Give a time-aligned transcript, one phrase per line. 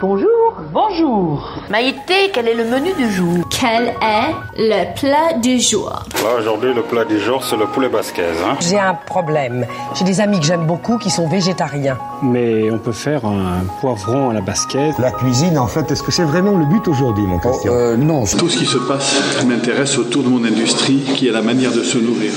[0.00, 0.56] Bonjour.
[0.72, 1.48] Bonjour.
[1.70, 3.44] Maïté, quel est le menu du jour?
[3.50, 5.90] Quel est le plat du jour?
[6.22, 8.36] Là, aujourd'hui, le plat du jour, c'est le poulet basquaise.
[8.44, 8.56] Hein.
[8.60, 9.66] J'ai un problème.
[9.94, 11.98] J'ai des amis que j'aime beaucoup qui sont végétariens.
[12.22, 14.94] Mais on peut faire un poivron à la basquaise.
[14.98, 17.72] La cuisine, en fait, est-ce que c'est vraiment le but aujourd'hui, mon Christian?
[17.72, 18.24] Oh, euh, Non.
[18.24, 21.82] Tout ce qui se passe m'intéresse autour de mon industrie, qui est la manière de
[21.82, 22.32] se nourrir.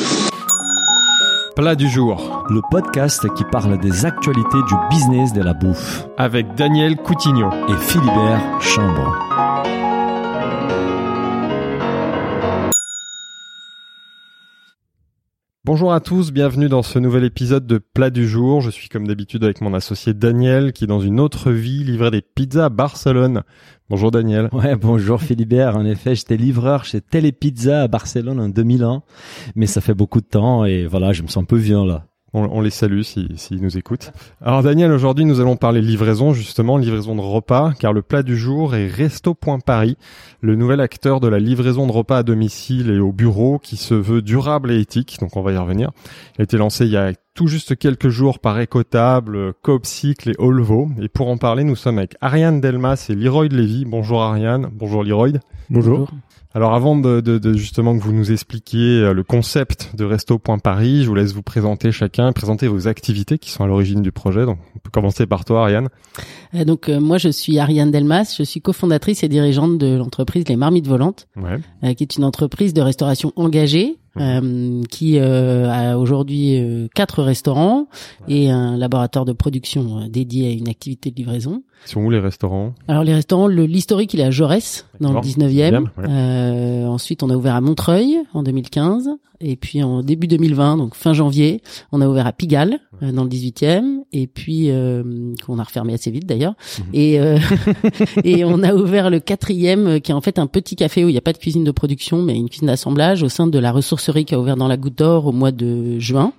[1.57, 2.45] Plat du jour.
[2.51, 6.05] Le podcast qui parle des actualités du business de la bouffe.
[6.15, 9.46] Avec Daniel Coutignon et Philibert Chambre.
[15.67, 18.61] Bonjour à tous, bienvenue dans ce nouvel épisode de Plat du jour.
[18.61, 22.21] Je suis comme d'habitude avec mon associé Daniel qui dans une autre vie livrait des
[22.21, 23.43] pizzas à Barcelone.
[23.89, 24.47] Bonjour Daniel.
[24.53, 25.75] Ouais, bonjour Philibert.
[25.75, 29.03] En effet, j'étais livreur chez Telepizza à Barcelone en 2001,
[29.55, 32.06] mais ça fait beaucoup de temps et voilà, je me sens un peu vieux là.
[32.33, 34.11] On, les salue s'ils si, nous écoutent.
[34.41, 38.37] Alors Daniel, aujourd'hui nous allons parler livraison justement, livraison de repas, car le plat du
[38.37, 39.97] jour est Resto.Paris,
[40.41, 43.93] le nouvel acteur de la livraison de repas à domicile et au bureau qui se
[43.93, 45.91] veut durable et éthique, donc on va y revenir.
[46.37, 50.35] Il a été lancé il y a tout juste quelques jours par Ecotable, Coopcycle et
[50.39, 50.89] Olvo.
[50.99, 53.85] Et pour en parler, nous sommes avec Ariane Delmas et Leroy Lévy.
[53.85, 55.33] Bonjour Ariane, bonjour Leroy.
[55.69, 56.09] Bonjour.
[56.57, 61.03] Alors avant de, de, de, justement que vous nous expliquiez euh, le concept de Resto.Paris,
[61.03, 64.43] je vous laisse vous présenter chacun, présenter vos activités qui sont à l'origine du projet.
[64.43, 65.89] Donc on peut commencer par toi Ariane.
[66.55, 70.45] Euh, donc euh, moi je suis Ariane Delmas, je suis cofondatrice et dirigeante de l'entreprise
[70.47, 71.93] Les Marmites Volantes, ouais.
[71.93, 77.87] qui est une entreprise de restauration engagée euh, qui euh, a aujourd'hui euh, quatre restaurants
[78.27, 81.63] et un laboratoire de production dédié à une activité de livraison.
[81.85, 82.73] Ils sont où les restaurants?
[82.87, 85.83] Alors les restaurants, l'historique il est à Jaurès dans le 19e.
[85.97, 86.07] Ouais.
[86.87, 89.09] Ensuite on a ouvert à Montreuil en 2015
[89.39, 93.29] et puis en début 2020 donc fin janvier on a ouvert à Pigalle dans le
[93.29, 94.71] 18e et puis
[95.45, 96.85] qu'on a refermé assez vite d'ailleurs mhm.
[96.93, 97.19] et
[98.23, 101.11] et on a ouvert le quatrième qui est en fait un petit café où il
[101.11, 103.71] n'y a pas de cuisine de production mais une cuisine d'assemblage au sein de la
[103.71, 106.33] ressource qui a ouvert dans la Goutte d'Or au mois de juin,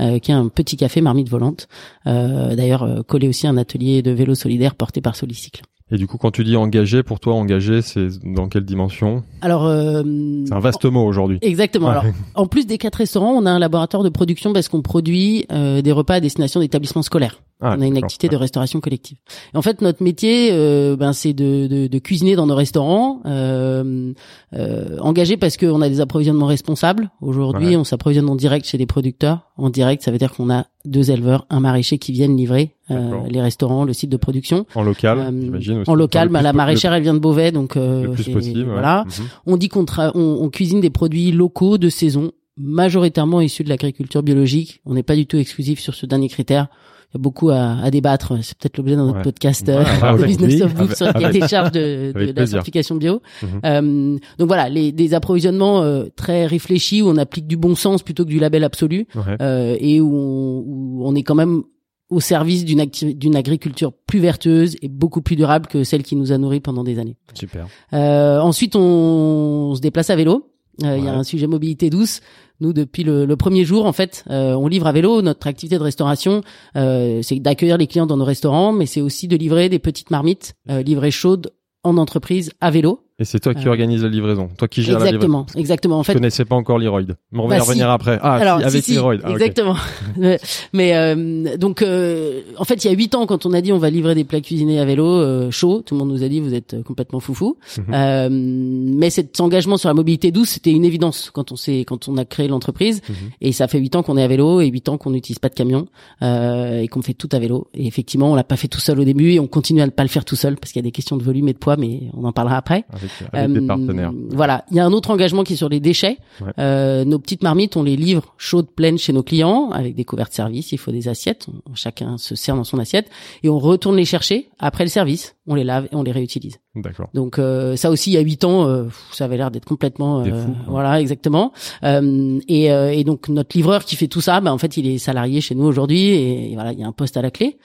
[0.00, 1.68] euh, qui est un petit café marmite volante.
[2.06, 5.62] Euh, d'ailleurs, euh, collé aussi un atelier de vélo solidaire porté par Solicycle.
[5.90, 9.22] Et du coup, quand tu dis engagé, pour toi, engagé, c'est dans quelle dimension?
[9.40, 10.02] Alors, euh,
[10.46, 11.38] c'est un vaste mot aujourd'hui.
[11.40, 11.88] Exactement.
[11.88, 12.04] Alors,
[12.34, 15.80] en plus des quatre restaurants, on a un laboratoire de production parce qu'on produit euh,
[15.80, 17.40] des repas à destination d'établissements scolaires.
[17.60, 19.18] Ah, on a une activité de restauration collective.
[19.52, 23.20] Et en fait, notre métier, euh, ben, c'est de, de, de, cuisiner dans nos restaurants,
[23.26, 24.12] euh,
[24.54, 27.10] euh, engagé parce qu'on a des approvisionnements responsables.
[27.20, 29.50] Aujourd'hui, on s'approvisionne en direct chez des producteurs.
[29.56, 33.20] En direct, ça veut dire qu'on a deux éleveurs, un maraîcher qui viennent livrer euh,
[33.28, 34.66] les restaurants, le site de production.
[34.74, 35.84] En local, euh, j'imagine.
[35.86, 38.64] En local, bah, la maraîchère, elle vient de Beauvais, donc euh, le plus possible.
[38.70, 39.04] Voilà.
[39.04, 39.26] Mhm.
[39.46, 44.22] On dit qu'on on, on cuisine des produits locaux de saison, majoritairement issus de l'agriculture
[44.22, 44.80] biologique.
[44.86, 46.68] On n'est pas du tout exclusif sur ce dernier critère
[47.10, 48.34] il y a beaucoup à, à débattre.
[48.42, 52.12] C'est peut-être l'objet d'un autre podcast, ouais, euh, Business of Book, sur la charge de,
[52.12, 53.22] de la certification bio.
[53.42, 53.48] Mhm.
[53.64, 58.02] euh, donc voilà, les, des approvisionnements euh, très réfléchis où on applique du bon sens
[58.02, 59.06] plutôt que du label absolu
[59.40, 61.62] euh, et où on, où on est quand même
[62.10, 66.32] au service d'une d'une agriculture plus vertueuse et beaucoup plus durable que celle qui nous
[66.32, 67.16] a nourris pendant des années.
[67.34, 67.66] Super.
[67.92, 70.50] Euh, ensuite, on, on, se déplace à vélo.
[70.84, 72.20] Euh, il y a un sujet mobilité douce.
[72.60, 75.22] Nous, depuis le, premier jour, en fait, euh, on livre à vélo.
[75.22, 76.42] Notre activité de restauration,
[76.76, 80.10] euh, c'est d'accueillir les clients dans nos restaurants, mais c'est aussi de livrer des petites
[80.10, 81.52] marmites livrées chaudes
[81.84, 83.07] en entreprise à vélo.
[83.20, 85.44] Et c'est toi qui euh, organise la livraison, toi qui gères la livraison.
[85.44, 85.98] Exactement, exactement.
[85.98, 87.02] En fait, je connaissais pas encore l'Heroid.
[87.32, 88.16] Mais on va bah, y revenir après.
[88.22, 89.16] Ah, Alors, si, avec si, l'Heroid.
[89.24, 89.74] Ah, exactement.
[90.72, 93.72] Mais euh, donc, euh, en fait, il y a huit ans, quand on a dit
[93.72, 96.28] on va livrer des plats cuisinés à vélo euh, chaud, tout le monde nous a
[96.28, 97.56] dit vous êtes complètement foufou.
[97.92, 102.08] Euh, mais cet engagement sur la mobilité douce, c'était une évidence quand on s'est, quand
[102.08, 103.02] on a créé l'entreprise.
[103.08, 103.16] Mhm.
[103.40, 105.48] Et ça fait huit ans qu'on est à vélo et huit ans qu'on n'utilise pas
[105.48, 105.88] de camion
[106.22, 107.66] euh, et qu'on fait tout à vélo.
[107.74, 109.90] Et effectivement, on l'a pas fait tout seul au début et on continue à ne
[109.90, 111.58] pas le faire tout seul parce qu'il y a des questions de volume et de
[111.58, 112.84] poids, mais on en parlera après.
[112.92, 115.80] Avec, avec des partenaires voilà, il y a un autre engagement qui est sur les
[115.80, 116.18] déchets.
[116.58, 120.28] Euh, nos petites marmites, on les livre chaudes, pleines chez nos clients avec des couverts
[120.28, 120.72] de service.
[120.72, 121.46] Il faut des assiettes.
[121.74, 123.10] chacun se sert dans son assiette
[123.42, 125.36] et on retourne les chercher après le service.
[125.46, 126.58] On les lave et on les réutilise.
[126.82, 127.08] D'accord.
[127.14, 130.24] Donc euh, ça aussi, il y a huit ans, euh, ça avait l'air d'être complètement,
[130.24, 131.52] euh, voilà, exactement.
[131.82, 134.98] Euh, et, et, donc notre livreur qui fait tout ça, bah, en fait, il est
[134.98, 137.58] salarié chez nous aujourd'hui et, et, voilà, il y a un poste à la clé.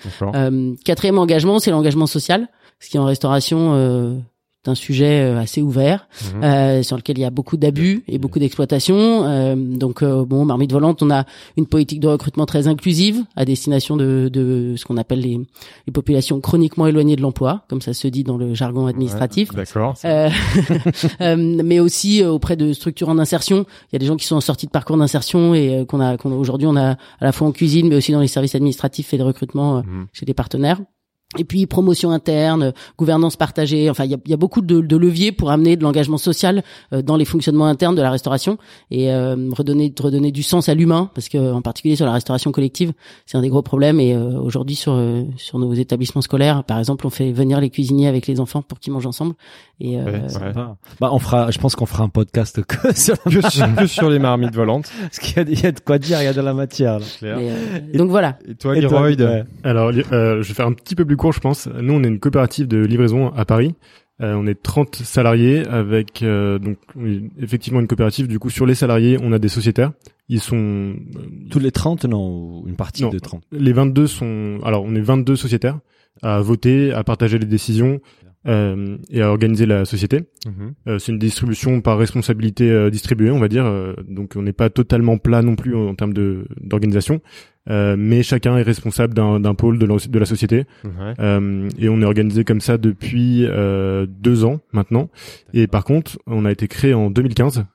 [0.85, 2.47] quatrième engagement, c'est l'engagement social,
[2.79, 4.23] ce qui en restauration
[4.68, 6.44] un sujet euh, assez ouvert mhm.
[6.44, 9.25] euh, sur lequel il y a beaucoup d'abus et beaucoup d'exploitation.
[9.25, 11.25] Euh, donc euh, bon, Marmite volante, on a
[11.57, 15.39] une politique de recrutement très inclusive à destination de, de ce qu'on appelle les,
[15.88, 19.54] les, populations chroniquement éloignées de l'emploi, comme ça se dit dans le jargon administratif.
[19.54, 19.95] D'accord.
[21.19, 23.66] mais aussi auprès de structures en insertion.
[23.92, 26.18] Il y a des gens qui sont en sortie de parcours d'insertion et qu'on a,
[26.18, 29.13] qu'on aujourd'hui on a à la fois en cuisine mais aussi dans les services administratifs
[29.13, 30.07] et de recrutement mhm.
[30.13, 30.80] chez des partenaires.
[31.38, 33.89] Et puis promotion interne, gouvernance partagée.
[33.89, 36.63] Enfin, il y a, beaucoup de, leviers pour amener de l'engagement social
[36.94, 38.57] euh, dans les fonctionnements internes de la restauration
[38.91, 42.51] et euh, redonner redonner du sens à l'humain, parce que en particulier sur la restauration
[42.51, 42.94] collective,
[43.25, 44.00] c'est un des gros problèmes.
[44.00, 44.94] Et euh, aujourd'hui sur
[45.38, 48.80] sur nos établissements scolaires, par exemple, on fait venir les cuisiniers avec les enfants pour
[48.80, 49.33] qu'ils mangent ensemble.
[49.83, 49.97] Et
[51.01, 54.56] bah, on fera, je pense qu'on fera un podcast que sur, que sur, les marmites
[54.56, 54.89] volantes.
[55.01, 57.00] Parce qu'il y, a, y a de quoi dire, il y a de la matière.
[57.21, 57.38] Là.
[57.94, 58.39] donc voilà.
[58.47, 59.15] Et toi, Leroy
[59.63, 60.01] Alors, je
[60.38, 61.68] vais faire un petit peu plus je pense.
[61.68, 63.75] Nous, on est une coopérative de livraison à Paris.
[64.21, 66.77] Euh, on est 30 salariés avec euh, donc
[67.39, 68.27] effectivement une coopérative.
[68.27, 69.91] Du coup, sur les salariés, on a des sociétaires.
[70.30, 70.95] Ils sont euh,
[71.50, 73.44] tous les 30 non, une partie de 30.
[73.51, 75.80] Les 22 sont alors on est 22 sociétaires
[76.21, 78.00] à voter, à partager les décisions
[78.45, 80.25] euh, et à organiser la société.
[80.45, 80.74] Mhm.
[80.88, 83.63] Euh, c'est une distribution par responsabilité euh, distribuée, on va dire.
[84.07, 87.22] donc on n'est pas totalement plat non plus en, termes de d'organisation,
[87.68, 90.66] mais chacun est responsable d'un pôle de la, de la société.
[90.90, 93.48] et on est organisé comme ça depuis
[94.07, 95.10] deux ans maintenant.
[95.54, 97.66] Et par contre, on a été créé en 2015.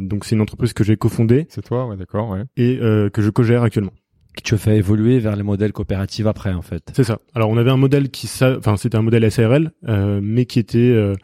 [0.00, 1.46] donc c'est une entreprise que j'ai cofondée.
[1.48, 2.42] C'est toi, ouais, d'accord, ouais.
[2.56, 3.92] Et que je co-gère actuellement
[4.36, 6.92] que tu as fait évoluer vers les modèles coopératifs après en fait.
[6.94, 7.18] C'est ça.
[7.34, 11.14] Alors on avait un modèle qui enfin c'était un modèle SARL euh, mais qui était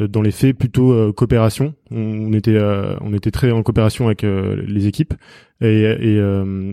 [0.00, 1.74] euh, dans les faits plutôt euh, coopération.
[1.90, 5.14] On, était euh, on était très en coopération avec les équipes
[5.60, 6.20] et, et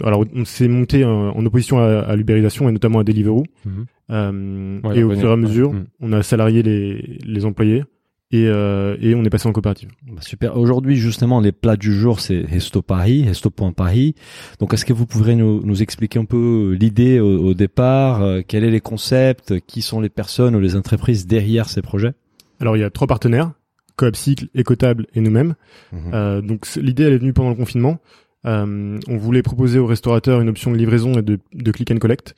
[0.04, 3.44] alors on s'est monté en, opposition à, à l'ubérisation et notamment à Deliveroo.
[3.66, 4.82] Mhm.
[4.96, 5.86] et au fur et à mesure, mhm.
[6.02, 7.84] on a salarié les les employés
[8.32, 9.90] et, euh, et on est passé en coopérative.
[10.06, 10.58] Bah, super.
[10.58, 14.16] Aujourd'hui, justement, les plats du jour, c'est Resto Paris, Resto.Paris.
[14.60, 18.66] Donc, est-ce que vous pourriez nous, nous expliquer un peu l'idée au, départ, euh, quels
[18.66, 22.14] sont les concepts, qui sont les personnes ou les entreprises derrière ces projets?
[22.60, 23.54] Alors, il y a trois partenaires,
[23.96, 25.56] Coop Cycle, Ecotable et nous-mêmes.
[25.94, 26.12] Mhm.
[26.14, 28.00] Euh, donc, l'idée, elle est venue pendant le confinement.
[28.46, 31.98] Euh, on voulait proposer aux restaurateurs une option de livraison et de, de click and
[31.98, 32.36] collect.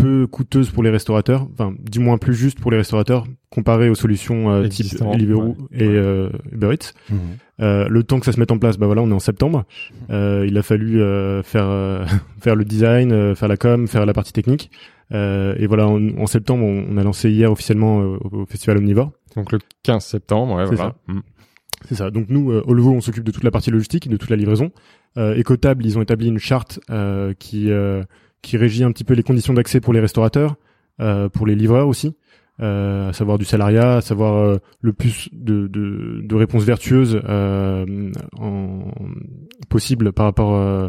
[0.00, 3.88] Euh, peu coûteuse pour les restaurateurs, enfin du moins plus juste pour les restaurateurs comparé
[3.88, 6.92] aux solutions euh, type Deliveroo et euh, Uber Eats.
[7.10, 7.18] Mhm.
[7.60, 9.64] Euh, le temps que ça se mette en place, bah voilà, on est en septembre.
[10.10, 12.04] Euh, il a fallu euh, faire euh,
[12.40, 14.70] faire le design, faire la com, faire la partie technique.
[15.12, 19.12] et voilà, en, septembre, on, a lancé hier officiellement au, festival Omnivore.
[19.36, 20.94] Donc le 15 septembre, ouais, c'est voilà.
[21.06, 21.12] ça.
[21.12, 21.22] Mm.
[21.88, 22.10] C'est ça.
[22.10, 24.70] Donc nous, au Levo, on s'occupe de toute la partie logistique, de toute la livraison.
[25.16, 26.78] Ecotable, ils ont établi une charte
[27.38, 27.70] qui
[28.42, 30.56] qui régit un petit peu les conditions d'accès pour les restaurateurs,
[31.00, 32.14] euh, pour les livreurs aussi,
[32.60, 37.20] euh, à savoir du salariat, à savoir euh, le plus de, de, de réponses vertueuses
[37.28, 38.80] euh, en,
[39.68, 40.88] possible par rapport euh,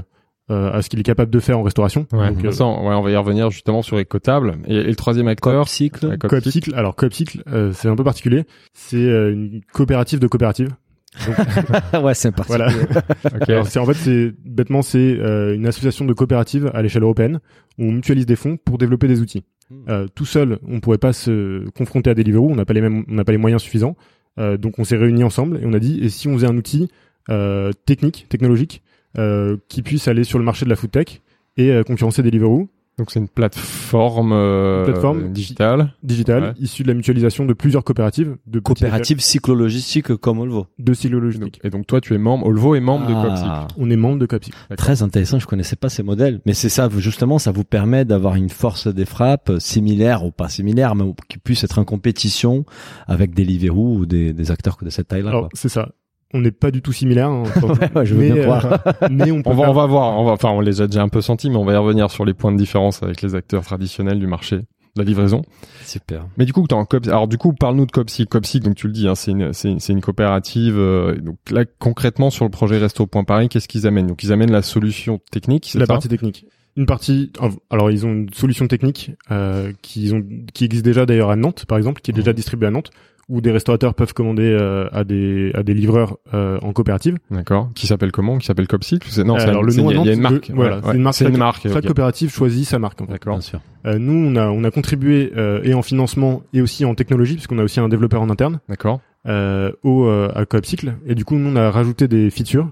[0.49, 2.07] à ce qu'il est capable de faire en restauration.
[2.11, 4.57] Ouais, Donc, ouais, on va y revenir justement sur Ecotable.
[4.67, 6.17] Et, et le troisième acteur, Cycle.
[6.17, 6.75] Coop Cycle.
[6.75, 8.43] Alors Coop Cycle, c'est un peu particulier.
[8.73, 10.69] C'est une coopérative de coopératives.
[12.01, 12.69] ouais, c'est Voilà.
[13.25, 13.61] okay.
[13.65, 17.39] c'est en fait c'est bêtement c'est euh, une association de coopératives à l'échelle européenne
[17.77, 19.43] où on mutualise des fonds pour développer des outils.
[19.69, 19.83] Hmm.
[19.89, 23.03] Euh, tout seul, on pourrait pas se confronter à Deliveroo, on n'a pas les mêmes,
[23.09, 23.95] on n'a pas les moyens suffisants.
[24.39, 26.55] Euh, donc on s'est réunis ensemble et on a dit et si on faisait un
[26.55, 26.89] outil
[27.29, 28.81] euh, technique, technologique
[29.17, 31.21] euh, qui puisse aller sur le marché de la food tech
[31.57, 32.69] et concurrencer Deliveroo
[33.01, 38.37] donc c'est une plateforme, euh, plateforme digitale, digitale issue de la mutualisation de plusieurs coopératives,
[38.45, 40.67] de coopératives cyclologistiques comme Olvo.
[40.77, 41.59] De cyclologistique.
[41.63, 43.13] Et donc toi tu es membre, Olvo est membre de.
[43.15, 43.67] Ah.
[43.79, 44.55] On est membre de Coopcycle.
[44.77, 48.35] Très intéressant, je connaissais pas ces modèles, mais c'est ça justement, ça vous permet d'avoir
[48.35, 52.65] une force des frappes similaire ou pas similaire, mais qui puisse être en compétition
[53.07, 55.49] avec des Deliveroo ou des, des acteurs de cette taille-là.
[55.53, 55.89] C'est ça
[56.33, 57.29] on n'est pas du tout similaires.
[57.29, 57.43] Hein,
[58.03, 58.65] je veux mais, bien croire.
[58.65, 60.19] Euh, mais on, on, va, on va voir.
[60.19, 62.09] On va, enfin, on les a déjà un peu sentis, mais on va y revenir
[62.11, 64.57] sur les points de différence avec les acteurs traditionnels du marché
[64.95, 65.43] de la livraison.
[65.83, 66.27] Super.
[66.37, 68.27] Mais du coup, en Cop, alors du coup, parle-nous de Copsi.
[68.27, 70.77] Copsi, donc tu le dis, hein, c'est une, c'est, c'est une coopérative.
[70.77, 74.07] Euh, donc là, concrètement, sur le projet Resto Point Paris, qu'est-ce qu'ils amènent?
[74.07, 75.73] Donc ils amènent la solution technique.
[75.75, 76.45] La partie technique.
[76.77, 77.31] Une partie.
[77.69, 80.23] Alors ils ont une solution technique euh, qui ont,
[80.53, 82.35] qui existe déjà d'ailleurs à Nantes, par exemple, qui est déjà mmh.
[82.35, 82.91] distribuée à Nantes
[83.31, 87.17] où des restaurateurs peuvent commander euh, à des à des livreurs euh, en coopérative.
[87.31, 87.69] D'accord.
[87.73, 88.37] Qui s'appelle comment?
[88.37, 90.51] Qui s'appelle Copsite Non, euh, alors le nom il y a une marque.
[90.53, 91.15] voilà, c'est une marque.
[91.15, 91.67] C'est une marque.
[91.71, 92.99] Chaque coopérative choisit sa marque.
[93.07, 93.37] D'accord.
[93.37, 93.61] Bien sûr.
[93.85, 95.31] nous, on a on a contribué
[95.63, 98.59] et en financement et aussi en technologie, puisqu'on a aussi un développeur en interne.
[98.67, 98.99] D'accord.
[99.25, 102.69] au à Coopcycle et du coup, nous on a rajouté des features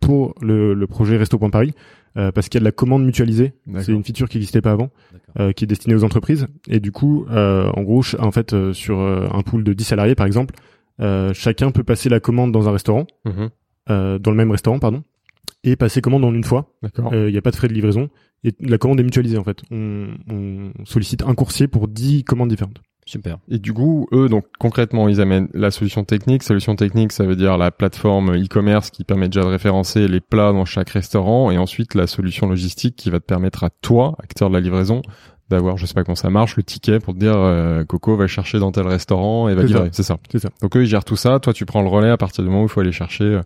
[0.00, 1.74] pour le, le projet Resto.Paris
[2.16, 3.52] euh, parce qu'il y a de la commande mutualisée.
[3.80, 4.90] C'est une feature qui n'existait pas avant,
[5.38, 6.46] euh, qui est destinée aux entreprises.
[6.68, 10.26] Et du coup, euh, en gros, en fait, sur un pool de 10 salariés, par
[10.26, 10.54] exemple,
[11.32, 13.50] chacun peut passer la commande dans un restaurant, mhm.
[13.88, 15.02] dans le même restaurant, pardon,
[15.62, 16.72] et passer commande en une fois.
[17.12, 18.08] Il n'y a pas de frais de livraison.
[18.42, 19.62] Et la commande est mutualisée, en fait.
[19.70, 22.80] On, on sollicite un coursier pour 10 commandes différentes.
[23.10, 23.38] Super.
[23.48, 26.44] Et du coup, eux, donc concrètement, ils amènent la solution technique.
[26.44, 30.52] Solution technique, ça veut dire la plateforme e-commerce qui permet déjà de référencer les plats
[30.52, 34.48] dans chaque restaurant, et ensuite la solution logistique qui va te permettre à toi, acteur
[34.48, 35.02] de la livraison,
[35.50, 38.26] d'avoir, je sais pas comment ça marche, le ticket pour te dire euh, Coco va
[38.26, 39.88] chercher dans tel restaurant et va livrer.
[39.92, 40.18] C'est ça.
[40.30, 40.48] C'est ça.
[40.62, 41.38] Donc eux ils gèrent tout ça.
[41.40, 43.42] Toi tu prends le relais à partir du moment où il faut aller chercher euh,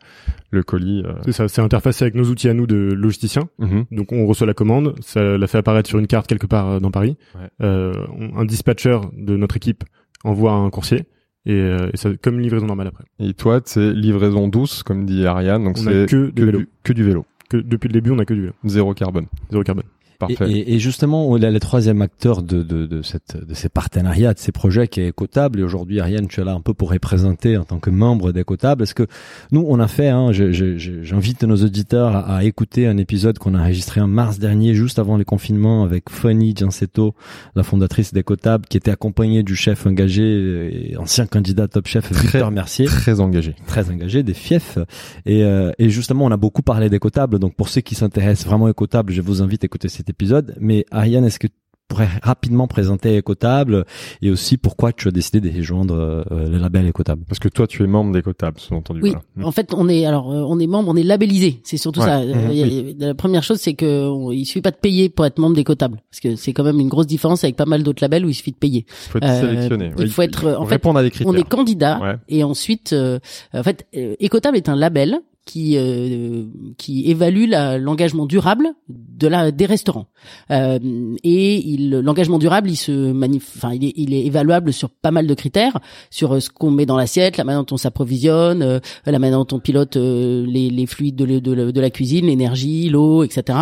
[0.50, 1.02] le colis.
[1.04, 1.14] Euh.
[1.24, 1.48] C'est ça.
[1.48, 3.48] C'est interfacé avec nos outils à nous de logisticiens.
[3.58, 3.86] Mhm.
[3.90, 6.90] Donc on reçoit la commande, ça la fait apparaître sur une carte quelque part dans
[6.90, 7.16] Paris.
[7.34, 7.66] Ouais.
[7.66, 9.84] un dispatcher de notre équipe
[10.24, 11.04] envoie un coursier.
[11.46, 13.04] Et, et ça comme une livraison normale après.
[13.18, 15.62] Et toi, c'est livraison douce, comme dit Ariane.
[15.64, 17.26] Donc c'est que, que, du, que du vélo.
[17.50, 18.52] Que depuis le début, on a que du vélo.
[18.64, 19.26] Zéro carbone.
[19.50, 19.84] Zéro carbone.
[20.18, 20.50] Parfait.
[20.50, 24.34] Et, et, justement, on a le troisième acteur de, de, de, cette, de ces partenariats,
[24.34, 25.60] de ces projets qui est Écotable.
[25.60, 28.82] Et aujourd'hui, Ariane, tu es là un peu pour représenter en tant que membre d'Écotable.
[28.82, 29.06] Est-ce que
[29.52, 33.60] nous, on a fait, hein, j'invite nos auditeurs à, à, écouter un épisode qu'on a
[33.60, 37.14] enregistré en mars dernier, juste avant les confinements, avec Fanny Giancetto,
[37.54, 42.50] la fondatrice d'Écotable, qui était accompagnée du chef engagé et ancien candidat top chef Victor
[42.50, 42.86] Mercier.
[42.86, 43.54] Très engagé.
[43.66, 44.78] Très engagé, des fiefs.
[45.26, 47.38] Et, euh, et justement, on a beaucoup parlé d'Écotable.
[47.38, 50.54] Donc, pour ceux qui s'intéressent vraiment à Écotable, je vous invite à écouter cet épisode.
[50.60, 51.54] Mais Ariane, est-ce que tu
[51.86, 53.84] pourrais rapidement présenter Écotable
[54.22, 55.94] et aussi pourquoi tu as décidé de rejoindre
[56.30, 57.24] euh, le label Écotable?
[57.28, 59.00] Parce que toi, tu es membre d'Écotable, sous-entendu.
[59.02, 59.12] Oui.
[59.34, 59.48] Voilà.
[59.48, 61.60] En fait, on est alors euh, on est membre, on est labellisé.
[61.62, 62.06] C'est surtout Ouais.
[62.06, 62.20] ça.
[62.24, 62.32] Mhm.
[62.50, 62.96] Euh, y a- Oui.
[62.98, 66.02] La première chose, c'est que on- il suffit pas de payer pour être membre d'Écotable,
[66.10, 68.34] parce que c'est quand même une grosse différence avec pas mal d'autres labels où il
[68.34, 68.86] suffit de payer.
[68.88, 69.92] Il faut être sélectionné.
[69.98, 70.40] Il Oui, faut être.
[70.40, 71.32] faut En fait, répondre à des critères.
[71.32, 72.16] on est candidat Ouais.
[72.28, 73.18] et ensuite, euh,
[73.52, 76.44] en fait, Écotable est un label qui euh,
[76.78, 80.06] qui évalue l'engagement durable de la des restaurants.
[80.50, 80.78] Euh,
[81.22, 85.26] et l'engagement durable il se manif enfin il est il est évaluable sur pas mal
[85.26, 85.78] de critères
[86.10, 89.44] sur euh, ce qu'on met dans l'assiette la manière dont on s'approvisionne euh, la manière
[89.44, 93.58] dont on pilote euh, les, les fluides de, de, de la cuisine l'énergie l'eau etc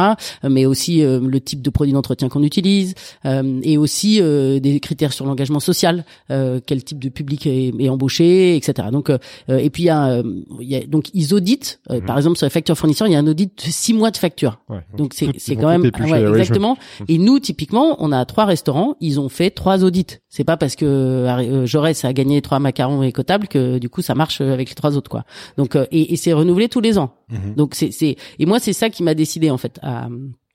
[0.48, 5.26] mais aussi euh, le type de produit d'entretien qu'on utilise et aussi des critères sur
[5.26, 9.10] l'engagement social quel type de public est, est embauché etc donc
[9.48, 10.22] et puis il y a,
[10.60, 13.18] y a donc ils auditent euh, par exemple sur les factures fournisseurs il y a
[13.18, 14.60] un audit de six mois de facture.
[14.68, 14.80] Ouais.
[14.96, 16.76] donc c'est c'est quand même ah ouais, exactement.
[17.08, 20.18] et nous typiquement on a trois restaurants ils ont fait trois audits.
[20.28, 24.14] C'est pas parce que euh, Jaurès a gagné trois macarons écotables que du coup ça
[24.14, 25.24] marche avec les trois autres quoi.
[25.56, 27.14] Donc euh, et, et c'est renouvelé tous les ans.
[27.30, 27.54] Mhm.
[27.54, 30.08] donc c'est c'est et moi c'est ça qui m'a décidé en fait à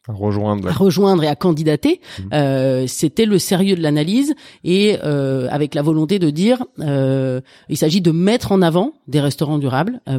[0.08, 0.68] À rejoindre.
[0.70, 2.30] à rejoindre et à candidater, Mhm.
[2.34, 4.34] euh, c'était le sérieux de l'analyse
[4.64, 9.20] et euh, avec la volonté de dire, euh, il s'agit de mettre en avant des
[9.20, 10.00] restaurants durables.
[10.08, 10.18] Euh,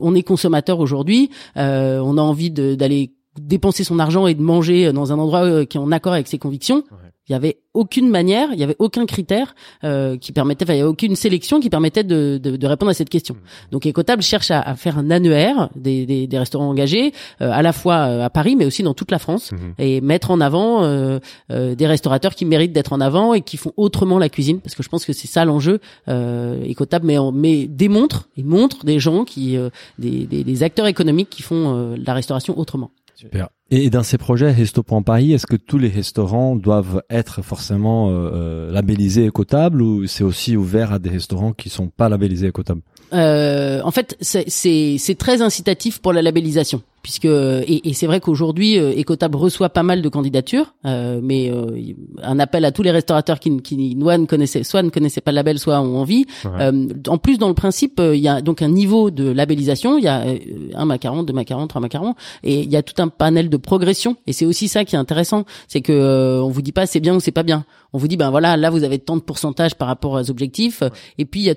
[0.00, 4.92] on, est consommateur aujourd'hui, euh, on a envie d'aller dépenser son argent et de manger
[4.92, 6.84] dans un endroit euh, qui est en accord avec ses convictions.
[7.26, 10.76] Il y avait aucune manière, il y avait aucun critère euh, qui permettait, enfin il
[10.76, 13.34] y avait aucune sélection qui permettait de, de, de répondre à cette question.
[13.72, 17.62] Donc Écotable cherche à, à faire un annuaire des, des, des restaurants engagés, euh, à
[17.62, 19.74] la fois euh, à Paris mais aussi dans toute la France, Mhm.
[19.78, 21.18] et mettre en avant euh,
[21.50, 24.74] euh, des restaurateurs qui méritent d'être en avant et qui font autrement la cuisine, parce
[24.74, 25.80] que je pense que c'est ça l'enjeu.
[26.08, 30.86] Euh, Écotable mais, mais démontre, il montre des gens qui, euh, des, des, des acteurs
[30.88, 32.90] économiques qui font euh, la restauration autrement.
[33.14, 33.48] Super.
[33.70, 38.72] Et dans ces projets Resto.Paris, est-ce que tous les restaurants doivent être forcément euh, euh,
[38.72, 42.82] labellisés écotables ou c'est aussi ouvert à des restaurants qui sont pas labellisés écotables?
[43.12, 48.06] Euh, en fait, c'est- c'est c'est très incitatif pour la labellisation, puisque et, et c'est
[48.06, 51.78] vrai qu'aujourd'hui, euh, Écotable reçoit pas mal de candidatures, euh, mais euh,
[52.22, 55.30] un appel à tous les restaurateurs qui, qui soit ne connaissaient soit ne connaissaient pas
[55.30, 56.24] le label, soit ont envie.
[56.46, 56.50] Ouais.
[56.60, 59.98] Euh, en plus, dans le principe, euh, il y a donc un niveau de labellisation.
[59.98, 60.38] Il y a euh,
[60.74, 64.16] un macaron, deux macarons, trois macarons, et il y a tout un panel de progression.
[64.26, 67.14] Et c'est aussi ça qui est intéressant, c'est que on vous dit pas c'est bien
[67.14, 67.66] ou c'est pas bien.
[67.92, 70.82] On vous dit ben voilà, là vous avez tant de pourcentage par rapport aux objectifs,
[71.18, 71.54] et puis il y a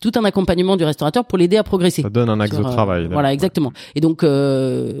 [0.00, 2.02] tout, un accompagnement du restaurateur pour l'aider à progresser.
[2.02, 3.02] Ça donne un axe Sur, de euh, travail.
[3.04, 3.08] là.
[3.12, 3.72] voilà, exactement.
[3.94, 4.92] Et donc euh,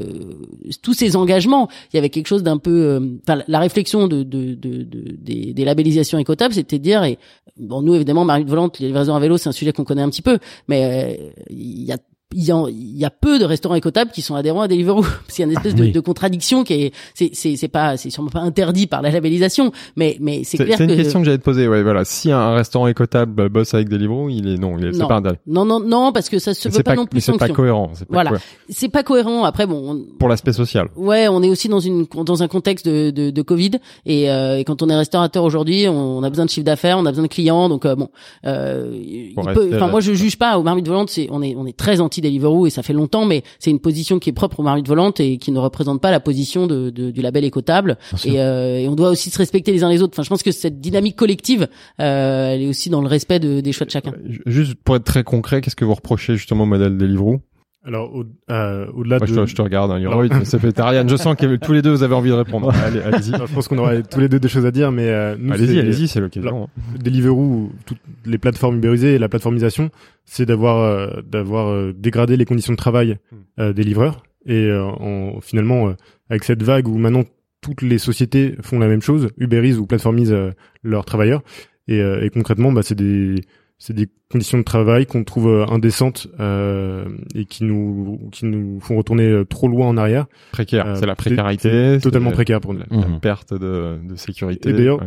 [0.82, 4.22] tous ces engagements, il y avait quelque chose d'un peu, euh, enfin la réflexion de,
[4.22, 7.18] de, de, de- des, des labellisations écotables, c'était de dire, et
[7.58, 10.02] bon nous évidemment Marie de volante, les livraisons à vélo, c'est un sujet qu'on connaît
[10.02, 10.38] un petit peu,
[10.68, 11.98] mais euh, il y a
[12.34, 15.02] il y, a, il y a peu de restaurants écotables qui sont adhérents à Deliveroo
[15.38, 15.92] a une espèce de, Oui.
[15.92, 19.72] de contradiction qui est c'est c'est c'est pas c'est sûrement pas interdit par la labellisation
[19.96, 21.66] mais mais c'est C'est clair c'est une que question que j'allais te poser.
[21.68, 22.04] Ouais, voilà.
[22.04, 25.38] Si un restaurant écotable bosse avec Deliveroo, il est non, il est c'est pas interdit.
[25.46, 27.48] non non non parce que ça se veut C'est pas, pas, non plus c'est pas
[27.48, 27.92] cohérent.
[27.94, 28.30] c'est pas Voilà.
[28.30, 28.44] cohérent.
[28.68, 30.88] c'est pas cohérent après bon on- Pour l'aspect social.
[30.96, 33.70] Ouais, on est aussi dans une dans un contexte de de, de Covid
[34.04, 36.98] et, euh, et quand on est restaurateur aujourd'hui, on, on a besoin de chiffre d'affaires,
[36.98, 38.10] on a besoin de clients, donc euh, bon,
[38.44, 41.64] euh, il peut- enfin moi je juge pas au marmite volante, c'est on est on
[41.64, 44.60] est très anti Deliveroo et ça fait longtemps, mais c'est une position qui est propre
[44.60, 47.96] au marmite volante et qui ne représente pas la position de, de- du label écotable
[48.28, 50.14] et, euh, et on doit aussi se respecter les uns les autres.
[50.14, 51.68] Enfin, je pense que cette dynamique collective,
[52.00, 54.12] euh, elle est aussi dans le respect de, des choix de chacun.
[54.26, 57.40] Ju- Juste pour être très concret, qu'est-ce que vous reprochez justement au modèle Deliveroo?
[57.88, 59.32] Alors, au, euh, au-delà Moi, de...
[59.32, 61.08] je, te, je te regarde, hein, Yoroi, c'est végétarienne.
[61.08, 62.70] Je sens que tous les deux vous avez envie de répondre.
[62.84, 63.34] Allez, allez-y.
[63.34, 65.52] Alors, je pense qu'on aurait tous les deux des choses à dire, mais euh, nous,
[65.54, 66.64] Allez-y, c'est- allez-y, c'est l'occasion.
[66.64, 66.82] hein.
[67.02, 69.90] Deliveroo, toutes les plateformes ubérisées et la plateformisation,
[70.26, 73.36] c'est d'avoir euh, d'avoir euh, dégradé les conditions de travail Hmm.
[73.60, 75.92] euh, des livreurs et euh, en, finalement euh,
[76.28, 77.24] avec cette vague où maintenant
[77.62, 80.36] toutes les sociétés font la même chose, Uberise ou plateformisent
[80.82, 81.40] leurs travailleurs.
[81.88, 83.36] Et, et concrètement, bah, c'est des
[83.78, 88.80] c'est des conditions de travail qu'on trouve euh, indécentes euh, et qui nous qui nous
[88.80, 90.26] font retourner euh, trop loin en arrière.
[90.50, 92.80] Précaire, c'est la précarité, totalement précaire pour nous.
[92.90, 93.20] La, mhm.
[93.20, 94.70] perte de, de sécurité.
[94.70, 95.00] Et d'ailleurs,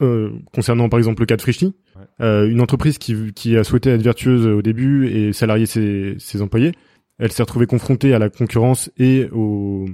[0.00, 1.74] euh, concernant par exemple le cas de Frischny,
[2.20, 6.42] euh, une entreprise qui qui a souhaité être vertueuse au début et salarier ses ses
[6.42, 6.72] employés,
[7.18, 9.86] elle s'est retrouvée confrontée à la concurrence et au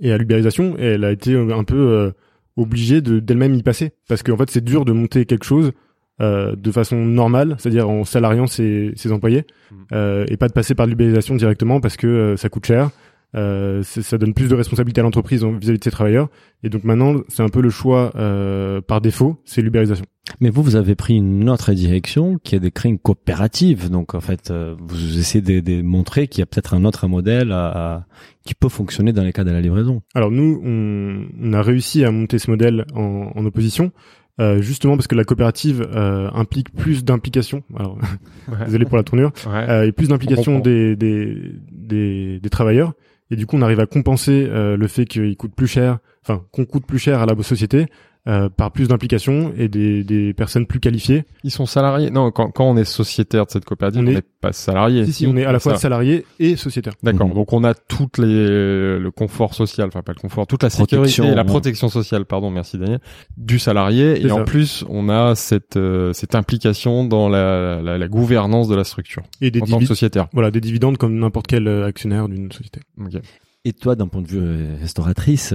[0.00, 2.12] et à l'ubérisation et elle a été un peu
[2.56, 5.72] obligée de d'elle-même y passer parce qu'en fait c'est dur de monter quelque chose
[6.20, 9.74] euh, de façon normale, c'est-à-dire en salariant ses, ses employés, mmh.
[9.92, 12.90] euh, et pas de passer par l'ubérisation directement parce que euh, ça coûte cher.
[13.36, 16.30] Euh, ça donne plus de responsabilité à l'entreprise vis-à-vis de ses travailleurs.
[16.62, 20.06] Et donc maintenant, c'est un peu le choix euh, par défaut, c'est l'ubérisation.
[20.40, 23.90] Mais vous, vous avez pris une autre direction qui est de créer une coopérative.
[23.90, 27.52] Donc en fait, vous essayez de, de montrer qu'il y a peut-être un autre modèle
[27.52, 28.06] à,
[28.46, 30.00] qui peut fonctionner dans les cas de la livraison.
[30.14, 33.92] Alors nous, on, on a réussi à monter ce modèle en, en opposition.
[34.40, 37.64] Euh, justement parce que la coopérative euh, implique plus d'implication.
[37.76, 37.98] Alors,
[38.66, 41.36] désolé pour la tournure, euh, et plus d'implication des, des,
[41.72, 42.92] des, des, travailleurs.
[43.30, 46.44] Et du coup, on arrive à compenser euh, le fait qu'ils coûtent plus cher, enfin
[46.52, 47.86] qu'on coûte plus cher à la société
[48.28, 51.24] euh, par plus d'implication et des, des personnes plus qualifiées.
[51.44, 54.52] Ils sont salariés Non, quand, quand on est sociétaire de cette coopérative, on n'est pas
[54.52, 55.06] salarié.
[55.06, 56.92] Si, si, on est à la fois salarié et sociétaire.
[57.02, 57.28] D'accord.
[57.28, 57.34] Mhm.
[57.34, 61.22] Donc on a toutes les le confort social, enfin pas le confort, toute la sécurité
[61.24, 63.00] et la protection sociale, pardon, merci Daniel,
[63.36, 64.24] du salarié.
[64.24, 68.74] Et en plus, on a cette euh, cette implication dans la, la, la, gouvernance de
[68.74, 70.28] la structure et des en tant que sociétaire.
[70.32, 72.80] Voilà, des dividendes comme n'importe quel euh, actionnaire d'une société.
[73.00, 73.20] Okay.
[73.64, 75.52] Et toi, d'un point de vue euh, restauratrice,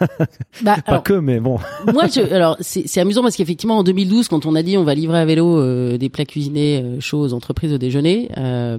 [0.62, 1.58] bah, pas que, mais bon.
[1.92, 4.94] moi, je, alors c'est amusant parce qu'effectivement, en 2012, quand on a dit on va
[4.94, 8.78] livrer à vélo euh, des plats cuisinés euh, chauds aux entreprises au déjeuner, euh,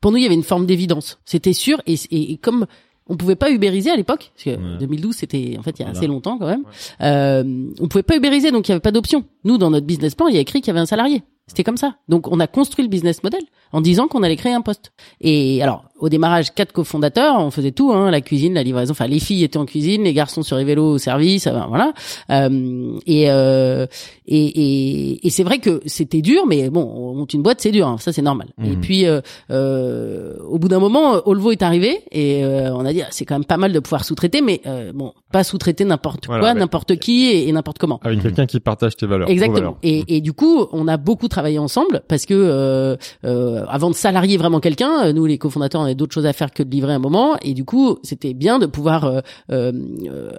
[0.00, 1.18] pour nous, il y avait une forme d'évidence.
[1.24, 2.66] C'était sûr, et, et, comme
[3.08, 5.88] on pouvait pas ubériser à l'époque, parce que 2012 c'était en fait il y a
[5.88, 6.64] assez longtemps quand même.
[7.00, 9.24] Euh, on pouvait pas ubériser, donc il y avait pas d'option.
[9.44, 11.22] Nous, dans notre business plan, il y a écrit qu'il y avait un salarié.
[11.48, 11.96] C'était comme ça.
[12.08, 13.40] Donc on a construit le business model
[13.72, 14.92] en disant qu'on allait créer un poste.
[15.20, 18.92] Et alors au démarrage, quatre cofondateurs, on faisait tout, hein, la cuisine, la livraison.
[18.92, 21.92] Enfin, les filles étaient en cuisine, les garçons sur les vélos au service, euh, voilà.
[22.30, 23.86] Euh, et, euh,
[24.26, 27.72] et, et, et c'est vrai que c'était dur, mais bon, on monte une boîte, c'est
[27.72, 28.48] dur, hein, ça c'est normal.
[28.62, 28.80] Et mhm.
[28.80, 33.02] puis euh, euh, au bout d'un moment, Olvo est arrivé et euh, on a dit
[33.02, 34.60] ah, c'est quand même pas mal de pouvoir sous-traiter, mais
[34.94, 38.00] bon, pas sous-traiter n'importe quoi, n'importe qui et, n'importe comment.
[38.04, 39.28] Avec quelqu'un qui partage tes valeurs.
[39.28, 39.78] Exactement.
[39.82, 44.60] Et, et du coup, on a beaucoup travaillé ensemble parce que avant de salarier vraiment
[44.60, 47.36] quelqu'un, nous les cofondateurs avait d'autres choses à faire que de livrer un moment.
[47.42, 49.20] Et du coup, c'était bien de pouvoir euh,
[49.50, 49.72] euh,
[50.04, 50.32] euh,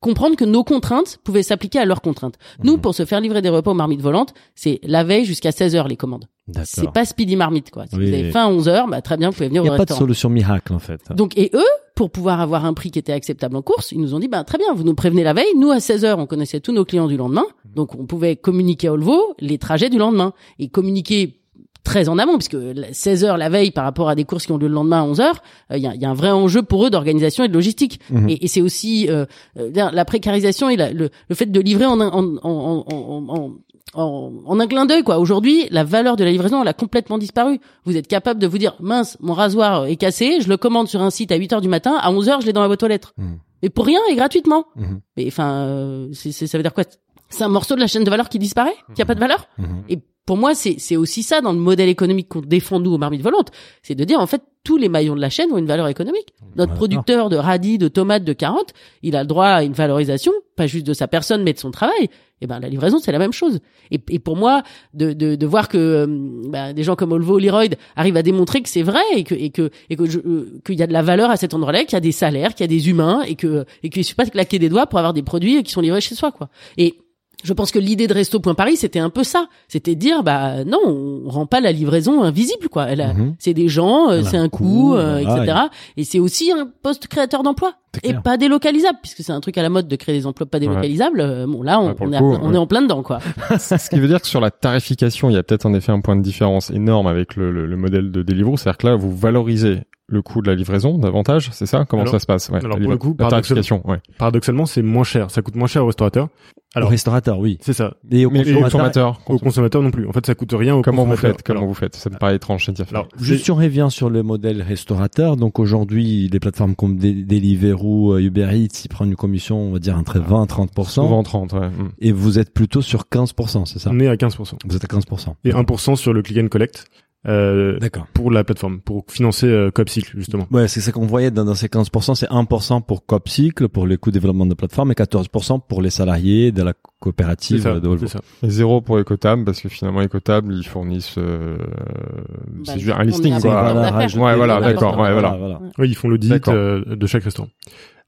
[0.00, 2.36] comprendre que nos contraintes pouvaient s'appliquer à leurs contraintes.
[2.62, 2.80] Nous, mhm.
[2.80, 5.88] pour se faire livrer des repas aux marmites volantes, c'est la veille jusqu'à 16 heures
[5.88, 6.26] les commandes.
[6.64, 7.86] C'est pas speedy marmite quoi.
[7.86, 9.78] Si vous avez faim à 11 heures, bah très bien, vous pouvez venir au restaurant.
[9.78, 11.00] Il n'y a pas de solution miracle en fait.
[11.14, 14.14] Donc et eux, pour pouvoir avoir un prix qui était acceptable en course, ils nous
[14.14, 15.54] ont dit bah très bien, vous nous prévenez la veille.
[15.56, 18.88] Nous à 16 heures, on connaissait tous nos clients du lendemain, donc on pouvait communiquer
[18.88, 21.40] à Olvo les trajets du lendemain et communiquer
[21.84, 22.56] très en amont, puisque
[22.92, 25.04] 16 heures la veille par rapport à des courses qui ont lieu le lendemain à
[25.04, 27.52] 11 heures, il y, a, y, a, un vrai enjeu pour eux d'organisation et de
[27.52, 28.00] logistique.
[28.10, 28.28] Mhm.
[28.30, 29.26] Et, et c'est aussi euh,
[29.58, 32.84] euh la précarisation et la, le, le, fait de livrer en, en, en,
[33.28, 33.52] en
[33.94, 35.18] en, en, un clin d'œil quoi.
[35.18, 37.58] Aujourd'hui, la valeur de la livraison elle a complètement disparu.
[37.84, 41.02] Vous êtes capable de vous dire mince, mon rasoir est cassé, je le commande sur
[41.02, 42.82] un site à 8 heures du matin, à 11 heures je l'ai dans ma boîte
[42.82, 43.14] aux lettres.
[43.16, 43.38] Mhm.
[43.62, 44.66] Et pour rien et gratuitement.
[44.76, 45.00] Mhm.
[45.16, 46.84] Mais enfin, euh, ça veut dire quoi?
[47.30, 49.48] C'est un morceau de la chaîne de valeur qui disparaît, qui a pas de valeur?
[49.88, 53.22] Et pour moi, c'est aussi ça dans le modèle économique qu'on défend nous aux marmites
[53.22, 53.50] volantes,
[53.82, 56.32] c'est de dire en fait tous les maillons de la chaîne ont une valeur économique.
[56.56, 60.32] Notre producteur de radis, de tomates, de carottes, il a le droit à une valorisation,
[60.56, 62.04] pas juste de sa personne mais de son travail.
[62.04, 62.08] Et
[62.42, 63.60] eh ben la livraison c'est la même chose.
[63.90, 64.62] Et, et pour moi,
[64.92, 66.06] de, de, de voir que euh,
[66.48, 69.50] ben, des gens comme Olvo, Leroy arrivent à démontrer que c'est vrai et que et
[69.50, 71.96] que et que euh, qu'il y a de la valeur à cet endroit-là, qu'il y
[71.96, 74.30] a des salaires, qu'il y a des humains et que et qu'il suffit pas de
[74.30, 76.48] claquer des doigts pour avoir des produits qui sont livrés chez soi quoi.
[76.76, 76.98] Et
[77.42, 79.48] je pense que l'idée de Resto Paris, c'était un peu ça.
[79.68, 82.86] C'était de dire, bah non, on rend pas la livraison invisible, quoi.
[82.88, 83.34] Elle mhm.
[83.38, 85.58] C'est des gens, euh, c'est un coût, euh, etc.
[85.96, 89.62] Et c'est aussi un poste créateur d'emplois et pas délocalisable, puisque c'est un truc à
[89.62, 91.20] la mode de créer des emplois pas délocalisables.
[91.20, 93.20] Euh, bon, là, on, est, on est, en plein dedans, quoi.
[93.58, 96.00] Ce qui veut dire que sur la tarification, il y a peut-être en effet un
[96.00, 98.56] point de différence énorme avec le, le, le modèle de Deliveroo.
[98.56, 101.84] C'est-à-dire que là, vous valorisez le coût de la livraison davantage, c'est ça?
[101.88, 102.50] Comment ça se passe?
[102.50, 104.00] Ouais, Alors pour le coup, ouais.
[104.18, 105.30] paradoxalement, c'est moins cher.
[105.30, 106.28] Ça coûte moins cher au restaurateur.
[106.76, 107.56] Alors, au restaurateur, oui.
[107.60, 107.94] C'est ça.
[108.10, 110.08] Et au consommateur, au consommateur non plus.
[110.08, 111.42] En fait, ça coûte rien au Comment vous faites?
[111.42, 111.94] Comment vous faites?
[111.94, 116.28] Ça me paraît étrange, Alors, juste si on revient sur le modèle restaurateur, donc aujourd'hui,
[116.30, 120.18] les plateformes comme Deliveroo, euh, Uber Eats, ils prennent une commission, on va dire entre
[120.18, 121.68] 20 et 30 Souvent 30, ouais.
[121.68, 121.92] Mm.
[122.00, 123.90] Et vous êtes plutôt sur 15% c'est ça?
[123.92, 126.86] On est à 15% Vous êtes à 15% Et 1% sur le click and collect.
[127.26, 127.78] Euh,
[128.12, 130.46] pour la plateforme, pour financer euh, Copcycle justement.
[130.50, 133.96] Ouais, c'est ce qu'on voyait dans, dans ces 15%, c'est 1% pour Copcycle, pour les
[133.96, 137.86] coûts de développement de plateforme, et 14% pour les salariés de la coopérative ça, de
[137.88, 138.06] Volvo.
[138.06, 138.20] ça.
[138.42, 143.04] Et zéro pour Ecotable parce que finalement Ecotable ils fournissent euh, Bah, c'est juste un
[143.04, 143.72] listing quoi.
[143.72, 145.60] Voilà, Ouais, voilà, d'accord, ouais, voilà.
[145.78, 147.48] Oui, ils font l'audit euh, de chaque restaurant.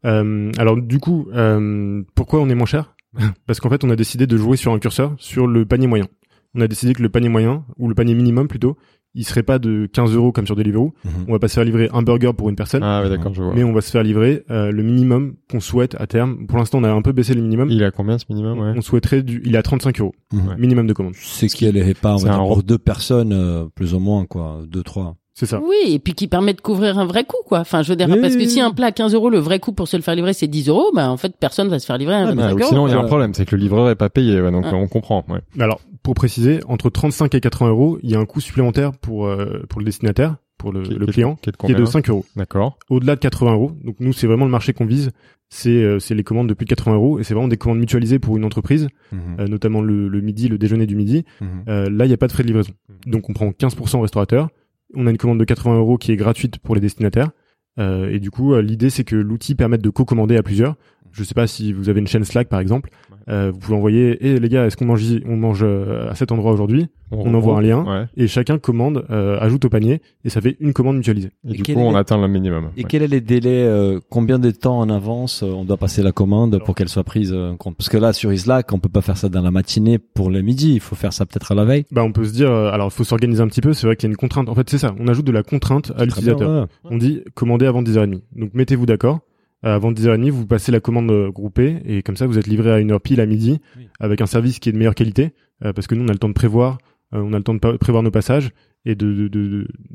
[0.05, 2.95] Euh, alors du coup, euh, pourquoi on est moins cher?
[3.47, 6.07] Parce qu'en fait, on a décidé de jouer sur un curseur sur le panier moyen.
[6.55, 8.77] On a décidé que le panier moyen ou le panier minimum plutôt,
[9.17, 10.95] il serait pas de 15 euros comme sur Deliveroo.
[11.05, 11.11] Mhm.
[11.29, 13.43] On va pas se faire livrer un burger pour une personne, Ah ouais d'accord je
[13.43, 13.55] vois.
[13.55, 16.47] mais on va se faire livrer euh, le minimum qu'on souhaite à terme.
[16.47, 17.69] Pour l'instant, on a un peu baissé le minimum.
[17.71, 20.15] Il est à combien ce minimum ouais On souhaiterait du, il est à 35 euros
[20.33, 20.57] Mhm.
[20.59, 21.15] minimum de commande.
[21.17, 24.25] C'est qui est pas, on C'est va dire, pour deux personnes, euh, plus ou moins,
[24.27, 25.17] quoi, deux, trois.
[25.39, 25.61] C'est ça.
[25.63, 27.59] Oui, et puis qui permet de couvrir un vrai coût, quoi.
[27.61, 29.59] Enfin, je veux dire, Oui, parce que si un plat à 15 euros, le vrai
[29.61, 31.85] coût pour se le faire livrer, c'est 10 euros, bah, en fait, personne va se
[31.85, 32.69] faire livrer un Ah, mais 25 Ouais, ou euros.
[32.71, 33.09] sinon il y a un Voilà.
[33.09, 35.41] problème c'est que le livreur est pas payé ouais, donc on comprend ouais.
[35.61, 39.27] Alors, pour préciser, entre 35 et 80 euros, il y a un coût supplémentaire pour
[39.27, 41.75] euh, pour le destinataire, pour le, Qui- le qui client, qui est de qui est
[41.75, 42.25] de combien 5 euros.
[42.35, 42.79] D'accord.
[42.89, 45.11] Au-delà de 80 euros, donc nous c'est vraiment le marché qu'on vise,
[45.51, 47.79] c'est euh, c'est les commandes de plus de 80 euros et c'est vraiment des commandes
[47.81, 49.21] mutualisées pour une entreprise, Mhm.
[49.41, 51.25] euh, notamment le, le midi, le déjeuner du midi.
[51.43, 51.49] Mhm.
[51.69, 52.73] Euh, là, il n'y a pas de frais de livraison,
[53.07, 54.49] donc on prend 15% au restaurateur.
[54.95, 57.31] On a une commande de 80 euros qui est gratuite pour les destinataires.
[57.79, 60.77] Euh, et du coup, euh, l'idée c'est que l'outil permette de co-commander à plusieurs.
[61.13, 62.91] Je sais pas si vous avez une chaîne Slack par exemple,
[63.29, 66.33] euh, vous pouvez envoyer "Eh les gars, est-ce qu'on mange on mange euh, à cet
[66.33, 66.89] endroit aujourd'hui?
[67.13, 68.07] On envoie un lien Ouais.
[68.17, 71.31] et chacun commande, euh, ajoute au panier et ça fait une commande mutualisée.
[71.47, 72.71] Et, Et du quel coup est on le- atteint le minimum.
[72.77, 72.87] Et ouais.
[72.89, 76.11] quel est les délais euh, Combien de temps en avance euh, on doit passer la
[76.11, 77.77] commande pour qu'elle soit prise euh, en compte?
[77.77, 80.41] Parce que là, sur Islac, on peut pas faire ça dans la matinée pour le
[80.43, 80.75] midi.
[80.75, 81.85] Il faut faire ça peut-être à la veille.
[81.93, 83.73] Bah on peut se dire, euh, alors il faut s'organiser un petit peu.
[83.73, 84.49] C'est vrai qu'il y a une contrainte.
[84.49, 84.93] En fait, c'est ça.
[84.99, 86.67] On ajoute de la contrainte à l'utilisateur.
[86.85, 88.21] On dit commandez avant 10h30.
[88.35, 89.21] Donc mettez-vous d'accord.
[89.67, 92.71] Euh, avant 10h30, vous passez la commande euh, groupée et comme ça vous êtes livré
[92.71, 93.89] à une heure pile à midi Oui.
[93.99, 95.33] avec un service qui est de meilleure qualité
[95.65, 96.79] euh, parce que nous on a le temps de prévoir,
[97.13, 98.51] on a le temps de prévoir nos passages
[98.85, 99.29] et de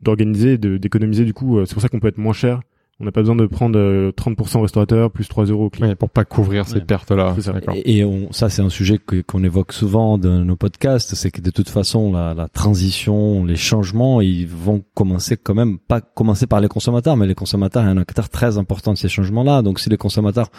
[0.02, 1.64] d'organiser, d'économiser du coup.
[1.66, 2.62] c'est pour ça qu'on peut être moins cher.
[3.02, 5.88] On n'a pas besoin de prendre euh, 30% au restaurateur plus 3 euros au client.
[5.90, 6.82] Ouais, pour pas couvrir ces Ouais.
[6.82, 7.34] pertes là.
[7.36, 7.54] C'est ça.
[7.54, 7.74] D'accord.
[7.76, 11.32] Et, et on, ça, c'est un sujet que- qu'on évoque souvent dans nos podcasts, c'est
[11.32, 16.00] que de toute façon, la, la transition, les changements, ils vont commencer quand même, pas
[16.02, 19.62] commencer par les consommateurs, mais les consommateurs est un acteur très important de ces changements-là.
[19.64, 20.50] Donc, si les consommateurs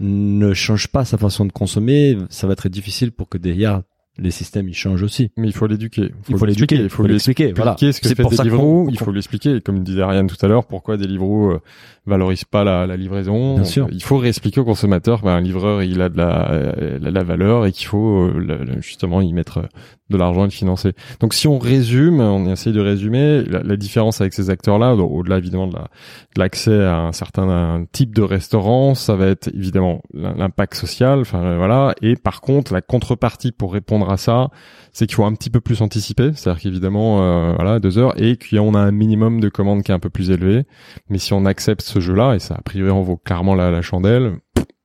[0.00, 3.82] ne changent pas sa façon de consommer, ça va être difficile pour que derrière
[4.18, 5.30] les systèmes ils changent aussi.
[5.36, 6.10] Mais il faut l'éduquer.
[6.28, 7.52] Il faut l'éduquer, Il faut lui expliquer.
[7.54, 7.76] Voilà.
[7.78, 8.84] ce que C'est fait pour ça Deliveroo.
[8.84, 9.56] qu'on- Il faut lui expliquer.
[9.56, 11.60] Et Comme disait Ariane tout à l'heure, pourquoi Deliveroo euh,
[12.06, 13.54] valorise pas la, la livraison.
[13.54, 13.86] Bien sûr.
[13.92, 17.64] Il faut réexpliquer au consommateur, ben, un livreur, il a de la, euh, la, valeur
[17.66, 19.66] et qu'il faut euh, justement y mettre euh,
[20.10, 20.92] de l'argent et le financer.
[21.20, 25.38] Donc si on résume, on essaye de résumer la, la différence avec ces acteurs-là, au-delà
[25.38, 25.88] évidemment de la-
[26.34, 31.20] de l'accès à un certain un type de restaurant, ça va être évidemment l'impact social,
[31.20, 31.94] enfin voilà.
[32.02, 34.48] Et par contre, la contrepartie pour répondre à ça,
[34.92, 38.36] c'est qu'il faut un petit peu plus anticiper, c'est-à-dire qu'évidemment, euh, voilà, deux heures, et
[38.36, 40.64] qu'on a un minimum de commandes qui est un peu plus élevé.
[41.08, 43.82] Mais si on accepte ce jeu-là, et ça a priori en vaut clairement la, la
[43.82, 44.34] chandelle,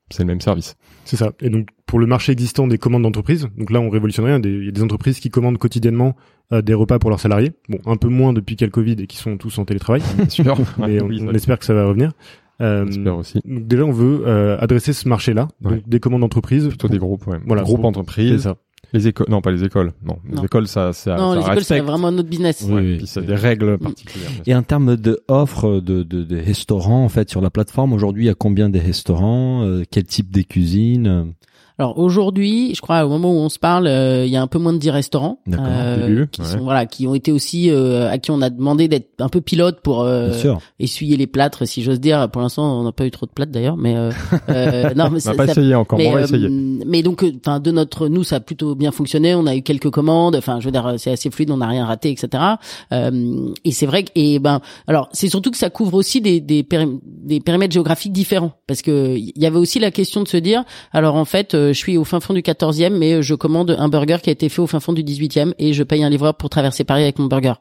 [0.09, 0.75] c'est le même service.
[1.03, 1.31] C'est ça.
[1.41, 4.39] Et donc pour le marché existant des commandes d'entreprise, donc là on révolutionne rien.
[4.39, 6.15] Des- Il y a des entreprises qui commandent quotidiennement
[6.53, 7.51] euh, des repas pour leurs salariés.
[7.69, 9.65] Bon, un peu moins depuis qu'il y a le Covid et qui sont tous en
[9.65, 10.01] télétravail.
[10.17, 10.57] Bien sûr.
[10.79, 12.11] mais on, Oui, on ça- espère que ça va revenir.
[12.59, 12.85] Euh,
[13.19, 13.39] aussi.
[13.45, 16.67] donc déjà on veut euh, adresser ce marché-là, donc des commandes d'entreprise.
[16.69, 17.37] Plutôt des groupes, ouais.
[17.45, 18.41] Voilà, groupes entreprises.
[18.43, 18.55] Ça.
[18.93, 20.17] Les écoles, non pas les écoles, non.
[20.29, 20.43] Les Non.
[20.43, 22.63] écoles, ça, ça, non, ça les écoles, c'est vraiment un autre business.
[22.67, 22.97] Oui, Ouais, oui.
[22.99, 24.29] puis ça a des règles particulières.
[24.45, 28.23] Et en termes de offres de, de, de restaurants, en fait, sur la plateforme, aujourd'hui,
[28.23, 31.33] il y a combien de restaurants euh, Quel type de cuisine
[31.79, 34.47] Alors aujourd'hui, je crois au moment où on se parle, euh, il y a un
[34.47, 36.47] peu moins de 10 restaurants euh, début, qui ouais.
[36.47, 39.41] sont voilà, qui ont été aussi euh, à qui on a demandé d'être un peu
[39.41, 40.31] pilote pour euh,
[40.79, 42.29] essuyer les plâtres, si j'ose dire.
[42.31, 44.09] Pour l'instant, on n'a pas eu trop de plâtres d'ailleurs, mais euh,
[44.49, 46.49] euh, non, mais On n'a ça- pas ça- essayé encore, mais on va essayer.
[46.49, 49.35] mais donc, enfin, de notre, nous, ça a plutôt bien fonctionné.
[49.35, 50.35] On a eu quelques commandes.
[50.35, 51.51] Enfin, je veux dire, c'est assez fluide.
[51.51, 52.43] On n'a rien raté, etc.
[52.91, 56.41] Euh, et c'est vrai que, et ben, alors, c'est surtout que ça couvre aussi des
[56.41, 60.27] des, périm- des périmètres géographiques différents, parce que il y avait aussi la question de
[60.27, 63.35] se dire, alors en fait, euh, je suis au fin fond du 14e, mais je
[63.35, 66.03] commande un burger qui a été fait au fin fond du 18e et je paye
[66.03, 67.53] un livreur pour traverser Paris avec mon burger.